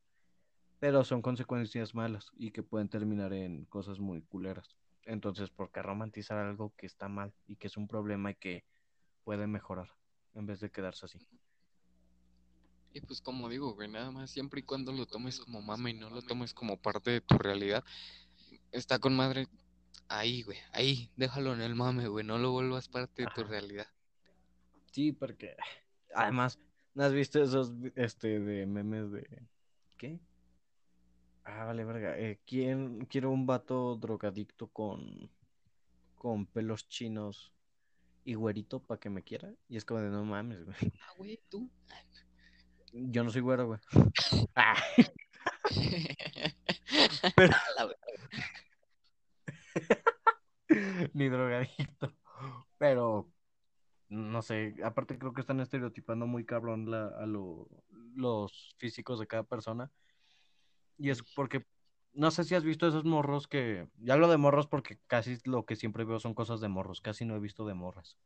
[0.79, 4.77] Pero son consecuencias malas y que pueden terminar en cosas muy culeras.
[5.05, 8.63] Entonces, ¿por qué romantizar algo que está mal y que es un problema y que
[9.23, 9.89] puede mejorar
[10.33, 11.19] en vez de quedarse así?
[12.93, 15.93] Y pues como digo, güey, nada más siempre y cuando lo tomes como mame y
[15.93, 17.83] no lo tomes como parte de tu realidad,
[18.71, 19.47] está con madre
[20.09, 23.87] ahí, güey, ahí, déjalo en el mame, güey, no lo vuelvas parte de tu realidad.
[24.91, 25.55] Sí, porque
[26.13, 26.59] además,
[26.93, 29.47] ¿no has visto esos este de memes de
[29.97, 30.19] qué?
[31.53, 32.17] Ah, vale, verga.
[32.17, 35.29] Eh, ¿quién quiero un vato drogadicto con
[36.15, 37.51] con pelos chinos
[38.23, 39.53] y güerito para que me quiera?
[39.67, 40.77] Y es como de no mames, güey.
[41.01, 41.69] Ah, güey, tú.
[42.93, 43.79] Yo no soy güero, güey.
[44.55, 44.75] Ah,
[47.35, 47.55] pero
[51.13, 52.13] ni drogadicto.
[52.77, 53.31] Pero
[54.09, 57.67] no sé, aparte creo que están estereotipando muy cabrón la- a lo-
[58.15, 59.91] los físicos de cada persona.
[61.01, 61.65] Y es porque
[62.13, 65.65] no sé si has visto esos morros que, ya hablo de morros porque casi lo
[65.65, 68.17] que siempre veo son cosas de morros, casi no he visto de morras.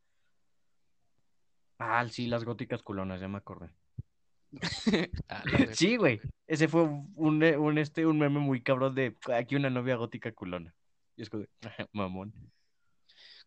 [1.80, 3.70] Ah, sí, las góticas culonas, ya me acordé.
[5.30, 5.44] Ah.
[5.74, 6.20] Sí, güey.
[6.48, 10.76] Ese fue un, un, este, un meme muy cabrón de aquí una novia gótica culona.
[11.16, 11.46] Y es como
[11.94, 12.34] mamón.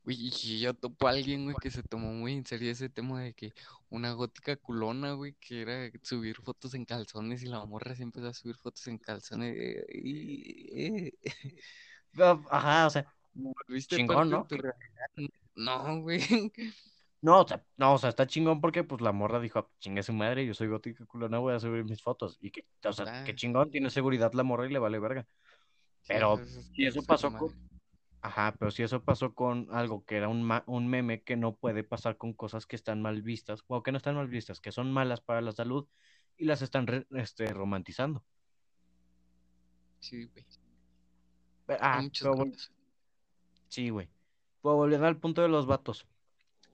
[0.09, 3.21] Güey, y yo topo a alguien, güey, que se tomó muy en serio ese tema
[3.21, 3.53] de que
[3.91, 8.29] una gótica culona, güey, que era subir fotos en calzones y la morra se empezó
[8.29, 9.55] a subir fotos en calzones.
[9.55, 11.13] eh, y, eh,
[12.51, 14.43] Ajá, o sea, ¿Volviste Chingón, parte ¿no?
[14.45, 15.35] de tu realidad?
[15.57, 16.21] No, güey.
[17.21, 20.15] no, o sea, no, o sea, está chingón porque pues la morra dijo, chingue su
[20.15, 22.39] madre, yo soy gótica culona, voy a subir mis fotos.
[22.41, 23.25] Y que, o sea, Ah.
[23.25, 25.27] qué chingón, tiene seguridad la morra y le vale verga.
[26.01, 27.68] Sí, Pero sea, eso si eso pasó con con, madre.
[28.21, 31.55] Ajá, pero si eso pasó con algo que era un, ma- un meme que no
[31.57, 34.73] puede pasar con cosas que están mal vistas, o que no están mal vistas, que
[34.73, 35.87] son malas para la salud
[36.37, 38.25] y las están re- este, romantizando.
[40.01, 40.47] Sí, güey.
[41.81, 42.35] Ah, pero
[43.69, 44.09] sí, güey.
[44.63, 46.07] Pero volviendo al punto de los vatos.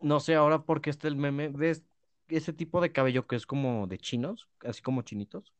[0.00, 1.48] No sé ahora por qué está el meme.
[1.48, 1.82] ¿Ves
[2.28, 4.48] ese tipo de cabello que es como de chinos?
[4.60, 5.52] Así como chinitos.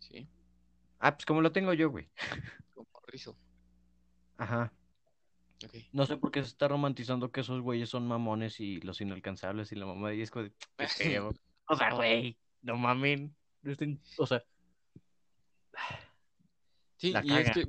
[0.00, 0.28] Sí,
[0.98, 2.08] Ah, pues como lo tengo yo, güey.
[2.74, 3.36] como rizo.
[4.36, 4.72] Ajá.
[5.92, 9.72] No sé por qué se está romantizando que esos güeyes son mamones y los inalcanzables
[9.72, 10.26] y la mamá de,
[10.88, 11.32] feo.
[11.68, 13.34] O sea, güey, no mamen.
[14.18, 14.42] O sea,
[16.96, 17.66] Sí, La y es que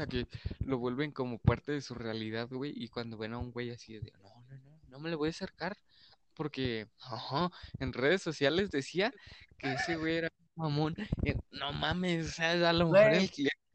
[0.00, 0.26] a que
[0.60, 3.94] lo vuelven como parte de su realidad, güey, y cuando ven a un güey así
[3.94, 5.76] de, no, no, no, no me le voy a acercar,
[6.34, 6.86] porque,
[7.78, 9.12] en redes sociales decía
[9.58, 13.30] que ese güey era un mamón, y no mames, o sea, a lo mejor el,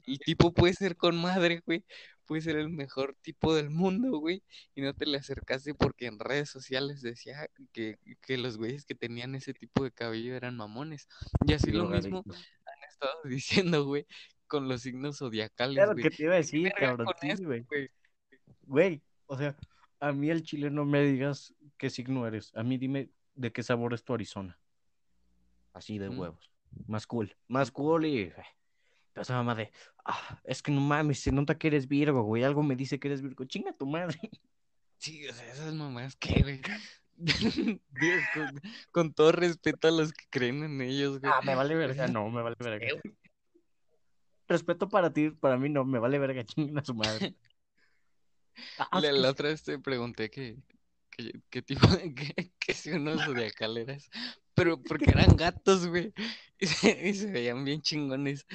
[0.06, 1.84] el tipo puede ser con madre, güey,
[2.32, 4.42] puede ser el mejor tipo del mundo, güey,
[4.74, 8.96] y no te le acercaste porque en redes sociales decía que, que los güeyes que
[8.96, 11.10] tenían ese tipo de cabello eran mamones,
[11.46, 14.08] y así lo mismo han estado diciendo, güey,
[14.48, 16.04] con los signos zodiacales, Claro güey.
[16.04, 17.08] que te iba a decir, cabrón.
[17.22, 17.64] eso, güey.
[17.64, 17.90] güey.
[18.62, 19.58] Güey, o sea,
[20.00, 22.56] a mí el chile no me digas qué signo eres.
[22.56, 24.58] A mí dime de qué sabor es tu Arizona.
[25.74, 26.18] Así de Mm.
[26.18, 26.50] huevos.
[26.88, 27.36] Más cool.
[27.50, 28.32] Más cool y.
[29.14, 29.72] Pero esa mamá de.
[30.06, 32.44] Ah, es que no mames, se nota que eres Virgo, güey.
[32.44, 33.46] Algo me dice que eres Virgo.
[33.46, 34.20] Chinga tu madre.
[34.98, 36.62] Sí, o sea, esas mamás que, güey.
[37.90, 41.32] Dios, con, con todo respeto a los que creen en ellos, güey.
[41.34, 42.08] Ah, me vale verga.
[42.08, 42.88] No, me vale verga.
[44.48, 46.44] Respeto para ti, para mí no, me vale verga.
[46.44, 47.36] Chinga su madre.
[48.78, 50.58] Ah, La, otra vez te pregunté que,
[51.10, 54.10] que, qué tipo de, que, que si uno zodiacal eras.
[54.54, 56.14] Pero porque eran gatos, güey.
[56.64, 58.46] Y se, y se veían bien chingones.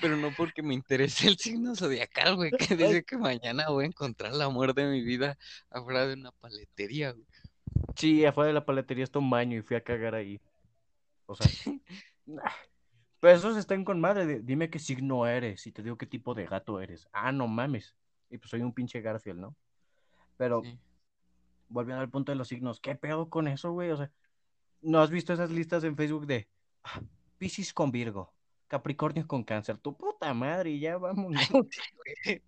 [0.00, 2.52] Pero no porque me interese el signo zodiacal, güey.
[2.52, 5.36] Que dice que mañana voy a encontrar el amor de mi vida
[5.68, 7.26] afuera de una paletería, güey.
[7.96, 10.40] Sí, afuera de la paletería está un baño y fui a cagar ahí.
[11.26, 11.46] O sea.
[12.26, 12.50] nah.
[13.20, 14.40] Pero esos están con madre.
[14.42, 17.08] Dime qué signo eres y te digo qué tipo de gato eres.
[17.12, 17.96] Ah, no mames.
[18.30, 19.56] Y pues soy un pinche Garfield, ¿no?
[20.36, 20.78] Pero Sí.
[21.68, 23.90] volviendo al punto de los signos, ¿qué pedo con eso, güey?
[23.90, 24.12] O sea,
[24.86, 26.48] ¿no has visto esas listas en Facebook de
[26.84, 27.02] ah,
[27.38, 28.32] Piscis con Virgo,
[28.68, 29.78] Capricornio con Cáncer?
[29.78, 31.42] Tu puta madre, ya vámonos.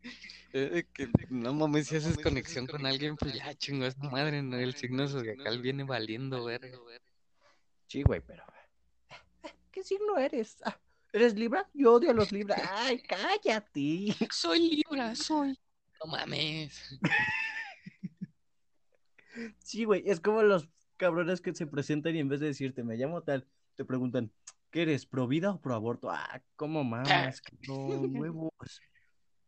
[0.55, 4.57] Eh, que no mames, si haces conexión con alguien, pues ya chingo su madre, ¿no?
[4.57, 6.79] El signo zodiacal viene valiendo verga.
[7.87, 8.45] Sí, güey, pero.
[9.71, 10.57] ¿Qué signo eres?
[10.65, 10.81] Ah,
[11.13, 11.69] ¿Eres Libra?
[11.75, 12.57] Yo odio a los Libra.
[12.75, 14.15] Ay, cállate.
[14.31, 15.59] Soy Libra, soy.
[16.03, 16.99] No mames.
[19.59, 20.69] Sí, güey, es como los
[20.99, 23.47] cabrones que se presentan y en vez de decirte, me llamo tal,
[23.77, 24.31] te preguntan,
[24.71, 25.07] ¿qué eres?
[25.07, 26.11] ¿Pro vida o pro aborto?
[26.11, 27.41] Ah, ¿cómo mamas?
[27.41, 28.15] cabrón?
[28.15, 28.53] huevos.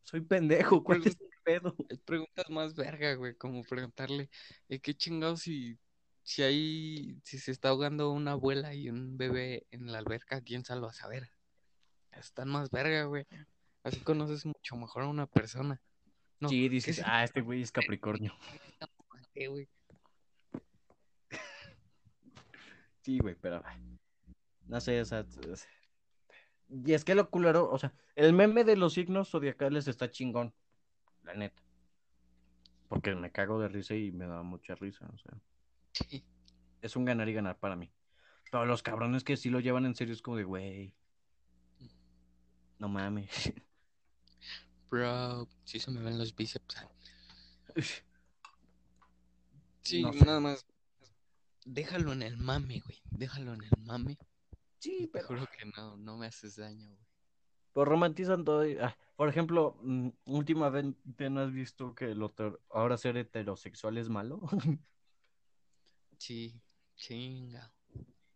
[0.02, 1.76] Soy pendejo, ¿cuál es el pedo?
[1.90, 4.30] Hay preguntas más verga, güey, como preguntarle,
[4.68, 5.78] ¿eh, ¿qué chingados si,
[6.22, 10.64] si hay, si se está ahogando una abuela y un bebé en la alberca, quién
[10.64, 11.30] salva a saber?
[12.12, 13.26] Están más verga, güey.
[13.82, 15.80] Así conoces mucho mejor a una persona.
[16.40, 18.34] No, Sí, ¿qué dices, ah, este güey es Capricornio.
[19.48, 19.68] güey?
[23.02, 23.62] Sí, güey, pero
[24.66, 25.26] no sé, o sea,
[26.68, 30.54] y es que lo culero, o sea, el meme de los signos zodiacales está chingón,
[31.24, 31.62] la neta.
[32.88, 35.32] Porque me cago de risa y me da mucha risa, o sea,
[35.92, 36.24] Sí.
[36.82, 37.92] es un ganar y ganar para mí.
[38.50, 40.94] Pero los cabrones que sí lo llevan en serio es como de, güey,
[42.78, 43.28] no mames.
[44.90, 46.84] Bro, sí se me ven los bíceps.
[49.82, 50.24] Sí, No sé.
[50.24, 50.66] nada más.
[51.72, 53.00] Déjalo en el mame, güey.
[53.12, 54.18] Déjalo en el mame.
[54.80, 57.06] Sí, te pero juro que no, no me haces daño, güey.
[57.72, 58.66] Pues romantizan todo.
[58.66, 63.98] y- ah, por ejemplo, mm, últimamente no has visto que lo ter- ahora ser heterosexual
[63.98, 64.40] es malo.
[66.18, 66.60] Sí,
[66.96, 67.72] chinga.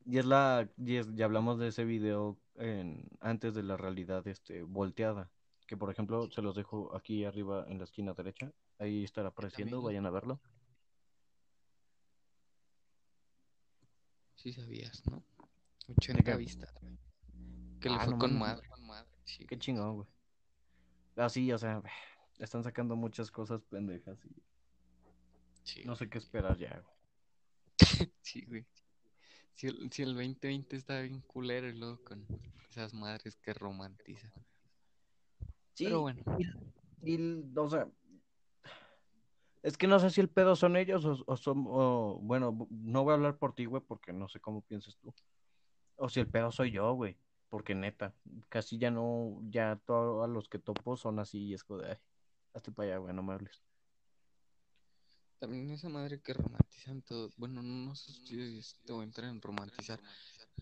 [0.07, 4.26] y es la, y es- ya hablamos de ese video en, antes de la realidad
[4.28, 5.30] este, volteada.
[5.66, 8.53] que por ejemplo se los dejo aquí arriba en la esquina derecha.
[8.78, 10.41] Ahí estará apareciendo, vayan a verlo.
[14.45, 15.24] Sí sabías, ¿no?
[15.88, 16.36] 80 qué?
[16.36, 16.70] vistas.
[17.80, 18.68] Que le Ah, fue no con madre.
[19.24, 20.09] Sí, Qué chingón, güey.
[21.16, 21.82] Así, o sea,
[22.38, 24.42] están sacando muchas cosas pendejas y
[25.62, 26.95] Sí, no sé qué esperar ya, güey.
[28.20, 28.66] Sí, güey.
[29.55, 32.26] Si el, si el 2020 está bien culero y luego con
[32.68, 34.30] esas madres que romantizan.
[35.72, 36.22] Sí, Pero bueno.
[37.03, 37.88] y, y, o sea,
[39.65, 43.12] es que no sé si el pedo son ellos o, son, bueno, bu- no voy
[43.12, 45.12] a hablar por ti, güey, porque no sé cómo piensas tú.
[45.97, 47.17] O si el pedo soy yo, güey,
[47.49, 48.15] porque neta,
[48.51, 51.97] casi ya no, ya todos los que topo son así y es ay,
[52.53, 53.62] hazte para allá, güey, no me hables.
[55.39, 57.31] También esa madre que romantizan todo.
[57.37, 60.01] Bueno, no, no sé si esto entra en romantizar.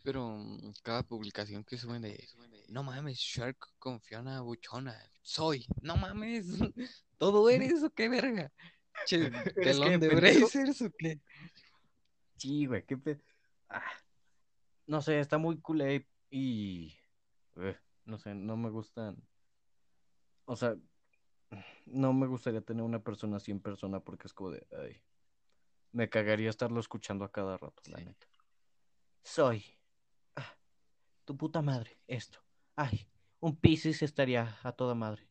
[0.04, 2.28] Pero mm, cada publicación que suben de
[2.68, 4.96] No mames, Shark con Fiona Buchona.
[5.22, 5.66] Soy.
[5.80, 6.46] No mames.
[7.18, 8.52] ¿Todo eres o qué verga?
[9.06, 9.16] Che,
[9.56, 10.14] ¿Eres telón qué, de?
[10.14, 11.20] Brazers o qué?
[12.36, 13.20] Sí, güey, qué pe...
[13.68, 13.92] ah,
[14.86, 16.96] no sé, está muy culé y...
[17.56, 19.16] eh, no sé, no me gustan...
[20.44, 20.76] O sea,
[21.86, 24.66] no me gustaría tener una persona así en persona porque es como de...
[24.76, 25.00] Ay,
[25.92, 28.26] me cagaría estarlo escuchando a cada rato, la neta.
[29.22, 29.64] Soy...
[30.36, 30.56] ah,
[31.24, 32.40] tu puta madre, esto.
[32.74, 33.08] Ay,
[33.40, 35.28] un Piscis estaría a toda madre.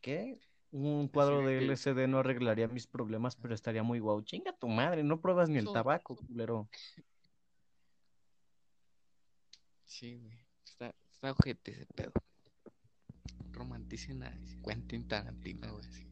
[0.00, 0.38] ¿Qué?
[0.76, 4.20] Un cuadro de LCD no arreglaría mis problemas, pero estaría muy guau.
[4.20, 6.68] Chinga tu madre, no pruebas ni el tabaco, culero.
[9.86, 10.38] Sí, güey.
[10.62, 12.12] Está, está ojete ese pedo.
[13.52, 16.06] Romanticen a Quentin Tarantino, güey.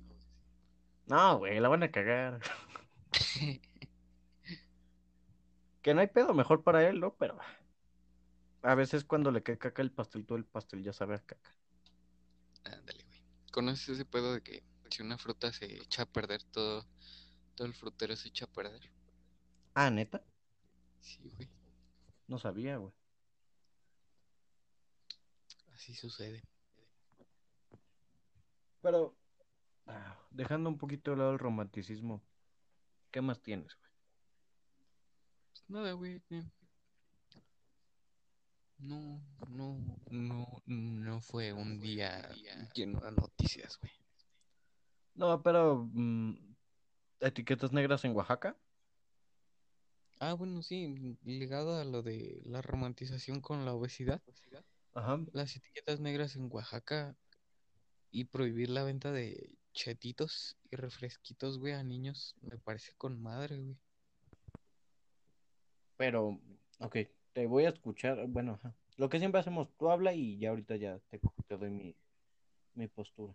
[1.09, 2.41] No, güey, la van a cagar.
[5.83, 7.15] Que no hay pedo, mejor para él, ¿no?
[7.17, 7.37] Pero
[8.62, 11.55] a veces cuando le cae caca el pastel, todo el pastel ya sabe a caca.
[12.65, 13.04] Ándale.
[13.55, 16.85] ¿Conoces ese pedo de que si una fruta se echa a perder, todo,
[17.55, 18.91] todo el frutero se echa a perder?
[19.77, 20.25] Ah, neta,
[20.99, 21.49] Sí, güey.
[22.27, 22.93] no sabía, güey.
[25.73, 26.43] Así sucede.
[28.83, 29.15] Pero
[29.87, 32.25] ah, dejando un poquito de lado el romanticismo,
[33.13, 33.93] ¿qué más tienes, güey?
[35.53, 36.21] Pues nada, güey.
[38.85, 39.18] No,
[39.49, 39.78] no,
[40.11, 42.30] no, no fue un día
[42.74, 43.93] lleno de noticias, güey.
[45.14, 46.35] No, pero mm,
[47.20, 48.59] etiquetas negras en Oaxaca.
[50.20, 54.22] Ah, bueno, sí, ligado a lo de la romantización con la obesidad,
[54.93, 55.18] Ajá.
[55.32, 57.16] las etiquetas negras en Oaxaca
[58.11, 63.61] y prohibir la venta de chetitos y refresquitos, güey, a niños, me parece con madre,
[63.61, 63.78] güey.
[65.97, 66.39] Pero,
[66.80, 66.97] ok,
[67.35, 68.26] te voy a escuchar.
[68.28, 68.59] Bueno.
[68.97, 71.97] Lo que siempre hacemos, tú habla y ya ahorita ya te, te doy mi,
[72.74, 73.35] mi postura.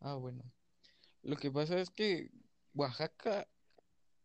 [0.00, 0.44] Ah, bueno.
[1.22, 2.30] Lo que pasa es que
[2.74, 3.48] Oaxaca,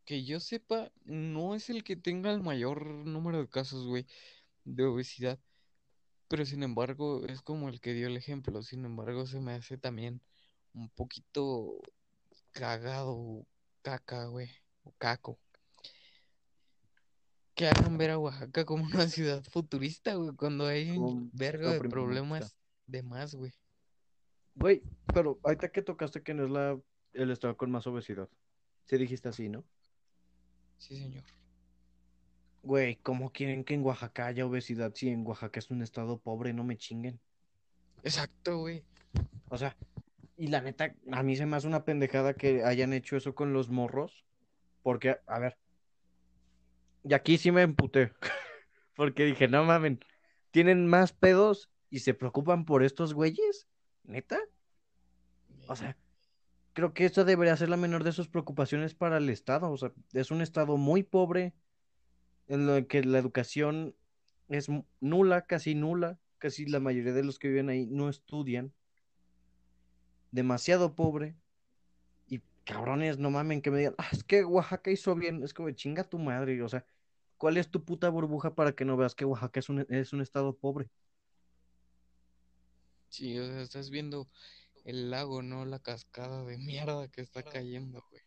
[0.05, 4.05] que yo sepa, no es el que tenga el mayor número de casos, güey,
[4.65, 5.39] de obesidad.
[6.27, 8.61] Pero sin embargo, es como el que dio el ejemplo.
[8.61, 10.21] Sin embargo, se me hace también
[10.73, 11.79] un poquito
[12.51, 13.45] cagado,
[13.81, 14.49] caca, güey,
[14.83, 15.39] o caco.
[17.55, 21.79] Que hagan ver a Oaxaca como una ciudad futurista, güey, cuando hay un vergo de
[21.79, 22.55] problemas
[22.87, 23.51] de más, güey.
[24.55, 24.83] Güey,
[25.13, 26.79] pero ahorita que tocaste que no es la,
[27.13, 28.29] el estado con más obesidad.
[28.85, 29.63] Sí dijiste así, ¿no?
[30.77, 31.23] Sí, señor.
[32.63, 36.53] Güey, ¿cómo quieren que en Oaxaca haya obesidad si en Oaxaca es un estado pobre?
[36.53, 37.19] No me chinguen.
[38.03, 38.83] Exacto, güey.
[39.49, 39.75] O sea,
[40.37, 43.53] y la neta, a mí se me hace una pendejada que hayan hecho eso con
[43.53, 44.25] los morros.
[44.81, 45.57] Porque, a ver,
[47.03, 48.13] y aquí sí me emputé.
[48.95, 49.99] Porque dije, no mamen,
[50.51, 53.67] ¿tienen más pedos y se preocupan por estos güeyes?
[54.03, 54.39] ¿Neta?
[55.67, 55.97] O sea,
[56.73, 59.71] creo que esta debería ser la menor de sus preocupaciones para el Estado.
[59.71, 61.53] O sea, es un Estado muy pobre,
[62.47, 63.95] en lo que la educación
[64.49, 64.67] es
[64.99, 66.19] nula, casi nula.
[66.37, 68.73] Casi la mayoría de los que viven ahí no estudian.
[70.31, 71.37] Demasiado pobre.
[72.27, 75.41] Y cabrones, no mamen, que me digan, ah, es que Oaxaca hizo bien.
[75.43, 76.61] Es como, chinga tu madre.
[76.61, 76.85] O sea,
[77.43, 80.21] ¿cuál es tu puta burbuja para que no veas que Oaxaca es un, es un
[80.21, 80.89] estado pobre?
[83.09, 84.29] Sí, o sea, estás viendo
[84.85, 88.21] el lago, no la cascada de mierda que está cayendo, güey.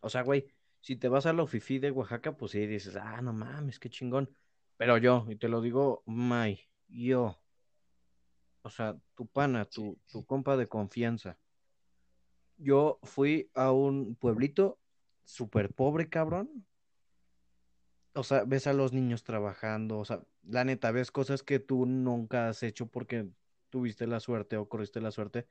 [0.00, 0.46] O sea, güey,
[0.80, 3.90] si te vas a la Fifi de Oaxaca, pues sí dices, ah, no mames, qué
[3.90, 4.30] chingón.
[4.78, 6.58] Pero yo, y te lo digo, May,
[6.88, 7.38] yo,
[8.62, 11.38] o sea, tu pana, tu, tu compa de confianza.
[12.56, 14.78] Yo fui a un pueblito
[15.26, 16.64] súper pobre, cabrón.
[18.18, 21.86] O sea, ves a los niños trabajando, o sea, la neta, ves cosas que tú
[21.86, 23.28] nunca has hecho porque
[23.70, 25.46] tuviste la suerte o corriste la suerte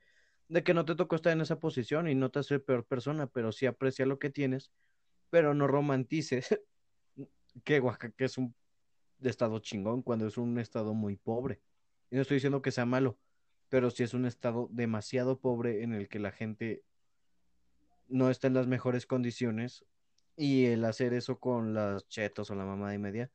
[0.48, 3.26] de que no te tocó estar en esa posición y no te hace peor persona,
[3.26, 4.70] pero sí aprecia lo que tienes,
[5.30, 6.60] pero no romantices
[7.64, 8.54] que Oaxaca es un
[9.22, 11.60] estado chingón cuando es un estado muy pobre.
[12.10, 13.18] Y no estoy diciendo que sea malo,
[13.68, 16.82] pero sí es un estado demasiado pobre en el que la gente
[18.08, 19.84] no está en las mejores condiciones
[20.38, 23.30] y el hacer eso con las chetos o la mamá y media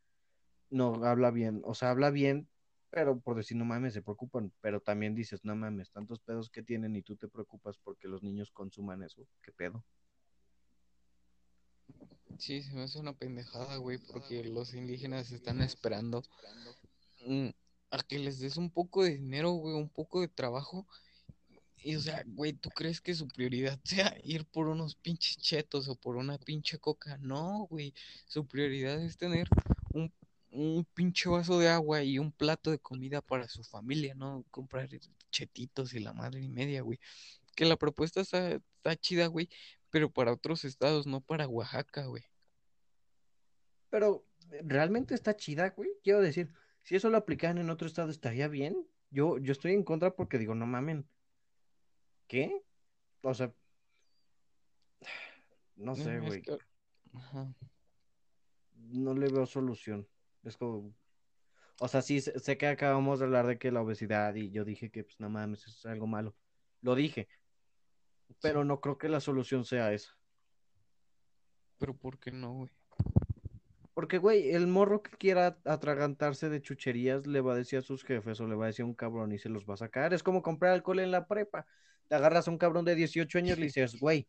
[0.70, 2.48] no habla bien, o sea, habla bien,
[2.90, 6.64] pero por decir no mames, se preocupan, pero también dices, no mames, tantos pedos que
[6.64, 9.84] tienen y tú te preocupas porque los niños consuman eso, ¿qué pedo?
[12.40, 16.24] Sí, se me hace una pendejada, güey, porque los indígenas están esperando
[17.28, 17.50] mm,
[17.92, 20.88] a que les des un poco de dinero, güey, un poco de trabajo.
[21.84, 25.90] Y, o sea, güey, ¿tú crees que su prioridad sea ir por unos pinches chetos
[25.90, 27.18] o por una pinche coca?
[27.18, 27.94] No, güey,
[28.26, 29.48] su prioridad es tener
[29.94, 30.12] un,
[30.52, 34.46] un pinche vaso de agua y un plato de comida para su familia, ¿no?
[34.50, 34.90] Comprar
[35.32, 37.00] chetitos y la madre y media, güey.
[37.56, 39.50] Que la propuesta está, está chida, güey,
[39.90, 42.24] pero para otros estados, no para Oaxaca, güey.
[43.90, 44.26] Pero
[44.64, 45.90] realmente está chida, güey.
[46.04, 46.52] Quiero decir,
[46.84, 48.88] si eso lo aplicaran en otro estado, estaría bien.
[49.12, 51.08] Yo, yo estoy en contra porque digo, no mamen.
[52.34, 52.64] ¿Qué?
[53.22, 53.54] O sea,
[55.76, 56.42] no sé, No, güey.
[56.42, 56.58] que-.
[58.76, 60.08] No le veo solución.
[60.42, 60.96] Es como,
[61.80, 64.66] o sea, sí, sé sé que acabamos de hablar de que la obesidad y yo
[64.66, 66.36] dije que, pues, no mames, es algo malo.
[66.82, 67.28] Lo dije,
[68.42, 70.18] pero no creo que la solución sea esa.
[71.78, 72.72] Pero ¿por qué no, güey?
[73.94, 78.04] Porque, güey, el morro que quiera atragantarse de chucherías le va a decir a sus
[78.04, 80.16] jefes o le va a decir a un cabrón y se los va a sacar.
[80.16, 81.68] Es como comprar alcohol en la prepa.
[82.08, 84.28] Te agarras a un cabrón de 18 años y le dices, güey,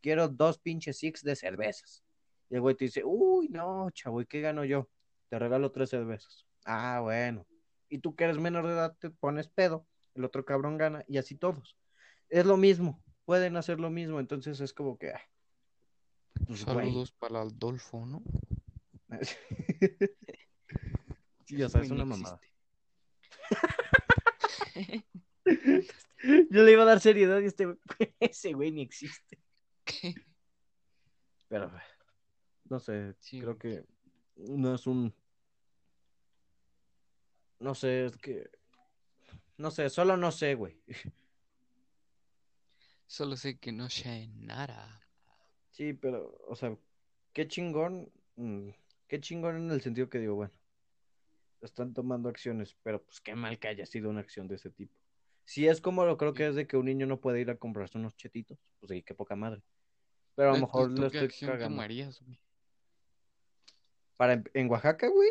[0.00, 2.04] quiero dos pinches six de cervezas.
[2.48, 4.88] Y el güey te dice, uy, no, chavo, ¿y qué gano yo?
[5.28, 6.46] Te regalo tres cervezas.
[6.64, 7.46] Ah, bueno.
[7.88, 11.18] Y tú que eres menor de edad te pones pedo, el otro cabrón gana y
[11.18, 11.76] así todos.
[12.28, 15.22] Es lo mismo, pueden hacer lo mismo, entonces es como que, ah,
[16.46, 16.86] pues, güey.
[16.88, 18.22] Saludos para Adolfo, ¿no?
[21.46, 22.40] Sí, o Ese sea, güey es ni una mamada.
[26.50, 27.76] Yo le iba a dar seriedad y este
[28.20, 29.38] ese güey ni existe.
[31.48, 31.70] Pero
[32.68, 33.84] no sé, Sí, creo que
[34.36, 35.14] no es un
[37.60, 38.50] no sé, es que
[39.56, 40.82] no sé, solo no sé, güey.
[43.08, 45.00] Solo sé que no sé nada.
[45.70, 46.76] Sí, pero o sea,
[47.32, 48.70] qué chingón, mm,
[49.06, 50.52] qué chingón en el sentido que digo, bueno,
[51.60, 55.05] están tomando acciones, pero pues qué mal que haya sido una acción de ese tipo.
[55.46, 57.56] Si es como lo creo que es de que un niño no puede ir a
[57.56, 59.62] comprarse unos chetitos, pues sí, qué poca madre.
[60.34, 61.76] Pero a lo Entonces, mejor ¿tú lo estoy cagando.
[61.76, 62.38] tomarías, güey?
[64.18, 65.30] Para en, en Oaxaca, güey,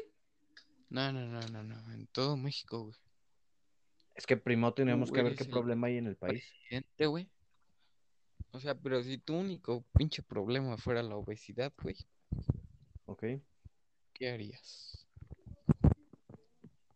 [0.90, 1.94] No, no, no, no, no.
[1.94, 2.96] En todo México, güey.
[4.16, 6.44] es que primero tenemos que ver qué problema hay en el país.
[6.44, 7.30] Presidente, güey.
[8.52, 11.98] O sea, pero si tu único pinche problema fuera la obesidad, güey,
[13.06, 13.24] ¿Ok?
[14.14, 15.06] ¿qué harías?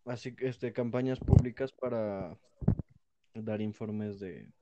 [0.06, 2.36] Así que este, campañas públicas para
[3.42, 4.52] dar informes de,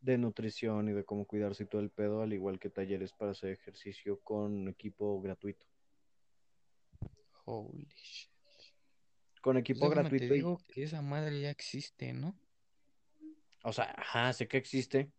[0.00, 3.32] de nutrición y de cómo cuidarse y todo el pedo, al igual que talleres para
[3.32, 5.66] hacer ejercicio con equipo gratuito.
[7.44, 8.30] Holy shit.
[9.40, 12.36] Con Pues equipo déjame te gratuito y, digo que esa madre ya existe, ¿no?
[13.66, 15.10] o sea, ajá, sé que existe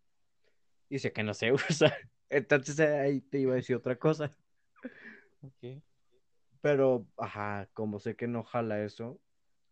[0.87, 1.93] y sé que no se usa.
[2.29, 4.31] Entonces ahí te iba a decir otra cosa.
[5.41, 5.83] Ok.
[6.61, 9.19] Pero, ajá, como sé que no jala eso,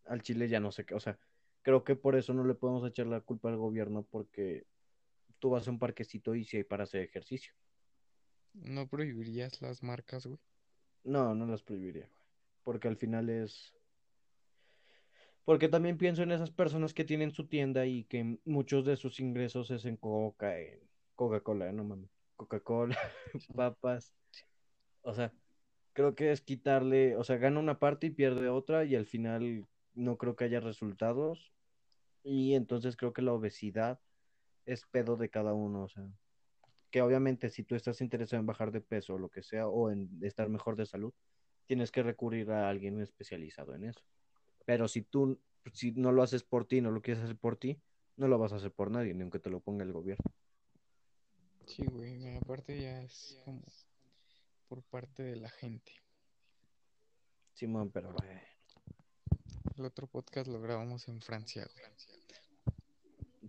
[0.06, 1.18] al Chile ya no sé qué, o sea,
[1.66, 4.68] creo que por eso no le podemos echar la culpa al gobierno porque
[5.40, 7.54] tú vas a un parquecito y si hay para hacer ejercicio.
[8.54, 10.38] ¿No prohibirías las marcas, güey?
[11.04, 12.24] No, no las prohibiría, güey,
[12.64, 13.74] porque al final es...
[15.44, 19.20] Porque también pienso en esas personas que tienen su tienda y que muchos de sus
[19.20, 20.80] ingresos es en Coca, en
[21.16, 22.98] Coca-Cola, no mames, Coca-Cola,
[23.56, 24.14] papas.
[25.02, 25.34] O sea,
[25.94, 29.68] creo que es quitarle, o sea, gana una parte y pierde otra y al final
[29.96, 31.54] no creo que haya resultados.
[32.24, 34.00] Y entonces creo que la obesidad
[34.66, 36.10] es pedo de cada uno, o sea,
[36.90, 39.92] que obviamente si tú estás interesado en bajar de peso o lo que sea, o
[39.92, 41.14] en estar mejor de salud,
[41.66, 44.02] tienes que recurrir a alguien especializado en eso.
[44.66, 45.40] Pero si tú,
[45.74, 47.80] si no lo haces por ti, no lo quieres hacer por ti,
[48.18, 50.24] no lo vas a hacer por nadie, ni aunque te lo ponga el gobierno.
[51.66, 52.36] Sí, güey.
[52.38, 53.62] Aparte ya es como
[54.68, 55.92] por parte de la gente.
[57.54, 58.40] Simón, pero bueno.
[59.78, 61.86] El otro podcast lo grabamos en Francia, güey.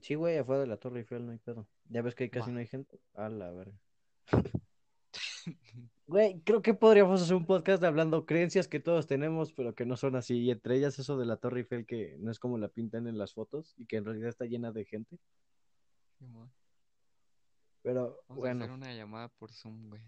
[0.00, 1.68] Sí, güey, afuera de la Torre Eiffel no hay pedo.
[1.88, 3.00] Ya ves que ahí casi no hay gente.
[3.14, 3.78] A la verga.
[6.08, 9.96] Güey, creo que podríamos hacer un podcast hablando creencias que todos tenemos, pero que no
[9.96, 10.38] son así.
[10.38, 13.18] Y entre ellas eso de la Torre Eiffel que no es como la pintan en
[13.18, 15.18] las fotos y que en realidad está llena de gente.
[17.82, 20.02] Pero Vamos a bueno, hacer una llamada por Zoom, güey.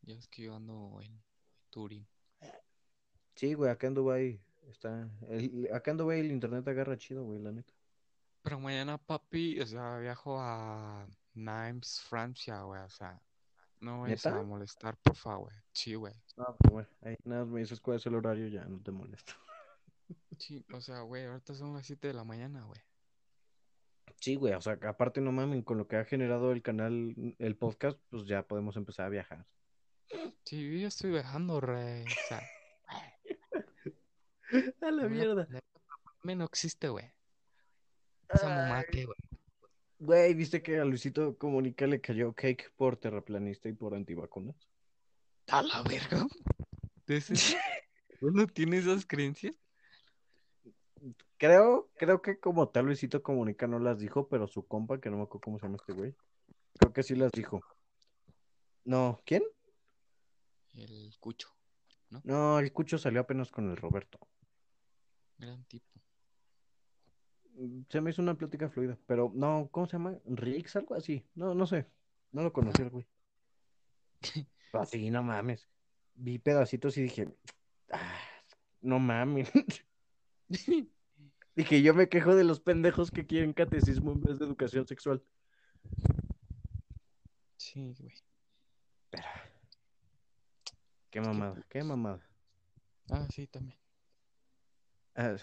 [0.00, 1.22] Ya es que yo ando en
[1.68, 2.06] Turín.
[3.34, 4.40] sí, güey, acá en Dubái
[4.70, 5.08] está.
[5.28, 7.72] el- acá en Dubái el internet agarra chido, güey, la neta.
[8.42, 12.82] Pero mañana, papi, o sea, viajo a Nimes, Francia, güey.
[12.82, 13.20] O sea,
[13.80, 15.56] no vayas a molestar, por favor, güey.
[15.72, 16.12] Sí, güey.
[16.36, 19.32] No, pero bueno, ahí nada me dices cuál es el horario, ya no te molesto.
[20.38, 22.80] Sí, o sea, güey, ahorita son las 7 de la mañana, güey.
[24.20, 27.56] Sí, güey, o sea, aparte no mamen, con lo que ha generado el canal, el
[27.56, 29.46] podcast, pues ya podemos empezar a viajar.
[30.44, 32.04] Sí, yo ya estoy viajando, rey.
[32.04, 32.40] O sea,
[34.82, 35.46] A la mierda.
[36.22, 37.12] no existe, güey.
[38.28, 39.16] Esa que, güey.
[39.98, 44.56] Güey, ¿viste que a Luisito Comunica le cayó cake por terraplanista y por antivacunas?
[45.48, 46.26] A la verga.
[47.06, 47.34] ¿De ese-
[48.20, 49.54] ¿Uno tiene esas creencias?
[51.36, 55.18] Creo, creo que como tal Luisito Comunica no las dijo, pero su compa, que no
[55.18, 56.14] me acuerdo cómo se llama este güey,
[56.78, 57.60] creo que sí las dijo.
[58.84, 59.42] No, ¿quién?
[60.74, 61.48] El cucho.
[62.22, 64.18] No, el Cucho salió apenas con el Roberto.
[65.44, 65.84] Gran tipo.
[67.90, 70.18] Se me hizo una plática fluida, pero no, ¿cómo se llama?
[70.24, 70.74] ¿Rix?
[70.76, 71.24] Algo así.
[71.34, 71.86] No, no sé.
[72.32, 73.06] No lo conocí el güey.
[74.72, 75.68] Pero Así, no mames.
[76.14, 77.28] Vi pedacitos y dije,
[77.92, 78.18] "Ah,
[78.80, 79.52] no mames.
[81.56, 85.22] Dije, yo me quejo de los pendejos que quieren catecismo en vez de educación sexual.
[87.58, 88.14] Sí, güey.
[89.10, 89.24] Qué Es
[91.10, 92.28] que, mamada, qué mamada.
[93.10, 93.83] Ah, sí, también.
[95.14, 95.36] Ah,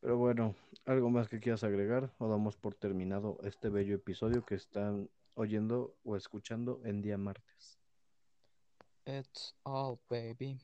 [0.00, 2.12] Pero bueno, ¿algo más que quieras agregar?
[2.18, 7.78] O damos por terminado este bello episodio que están oyendo o escuchando en día martes.
[9.06, 10.60] It's all, baby.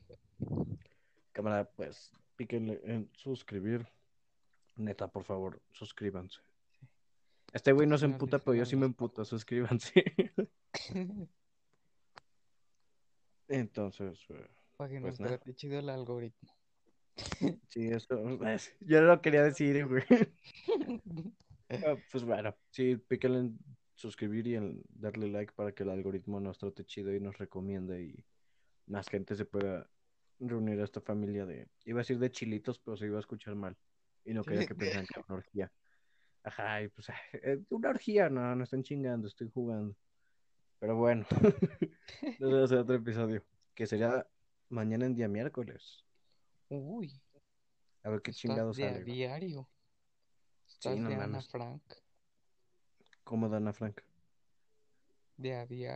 [1.31, 3.87] Cámara, pues píquenle en suscribir.
[4.75, 6.39] Neta, por favor, suscríbanse.
[7.51, 10.03] Este güey no se emputa, pero yo sí me emputo, suscríbanse.
[13.47, 15.39] Entonces, eh, pues nos nada.
[15.55, 16.58] chido el algoritmo.
[17.67, 18.15] Sí, eso.
[18.47, 20.03] es- Yo no lo quería decir, güey.
[21.71, 23.59] Ah, Pues bueno, sí, píquenle en
[23.93, 28.01] suscribir y en darle like para que el algoritmo nos trate chido y nos recomiende
[28.01, 28.25] y
[28.87, 29.87] más gente se pueda
[30.39, 31.67] reunir a esta familia de.
[31.85, 33.77] Iba a decir de chilitos, pero se iba a escuchar mal.
[34.25, 35.71] Y no quería que pensaran que era una orgía.
[36.43, 39.95] Ajá, y pues, eh, una orgía, no, no están chingando, estoy jugando.
[40.79, 41.25] Pero bueno,
[42.39, 43.43] nos vemos en otro episodio,
[43.75, 44.25] que será
[44.69, 46.03] mañana en día miércoles.
[46.69, 47.19] Uy,
[48.03, 49.03] A ver qué estás chingados de a sale.
[49.03, 49.67] diario.
[50.67, 51.41] Estás no de Ana.
[51.41, 51.81] Frank.
[53.23, 54.01] ¿Cómo Dana Frank?
[55.37, 55.87] De a diario.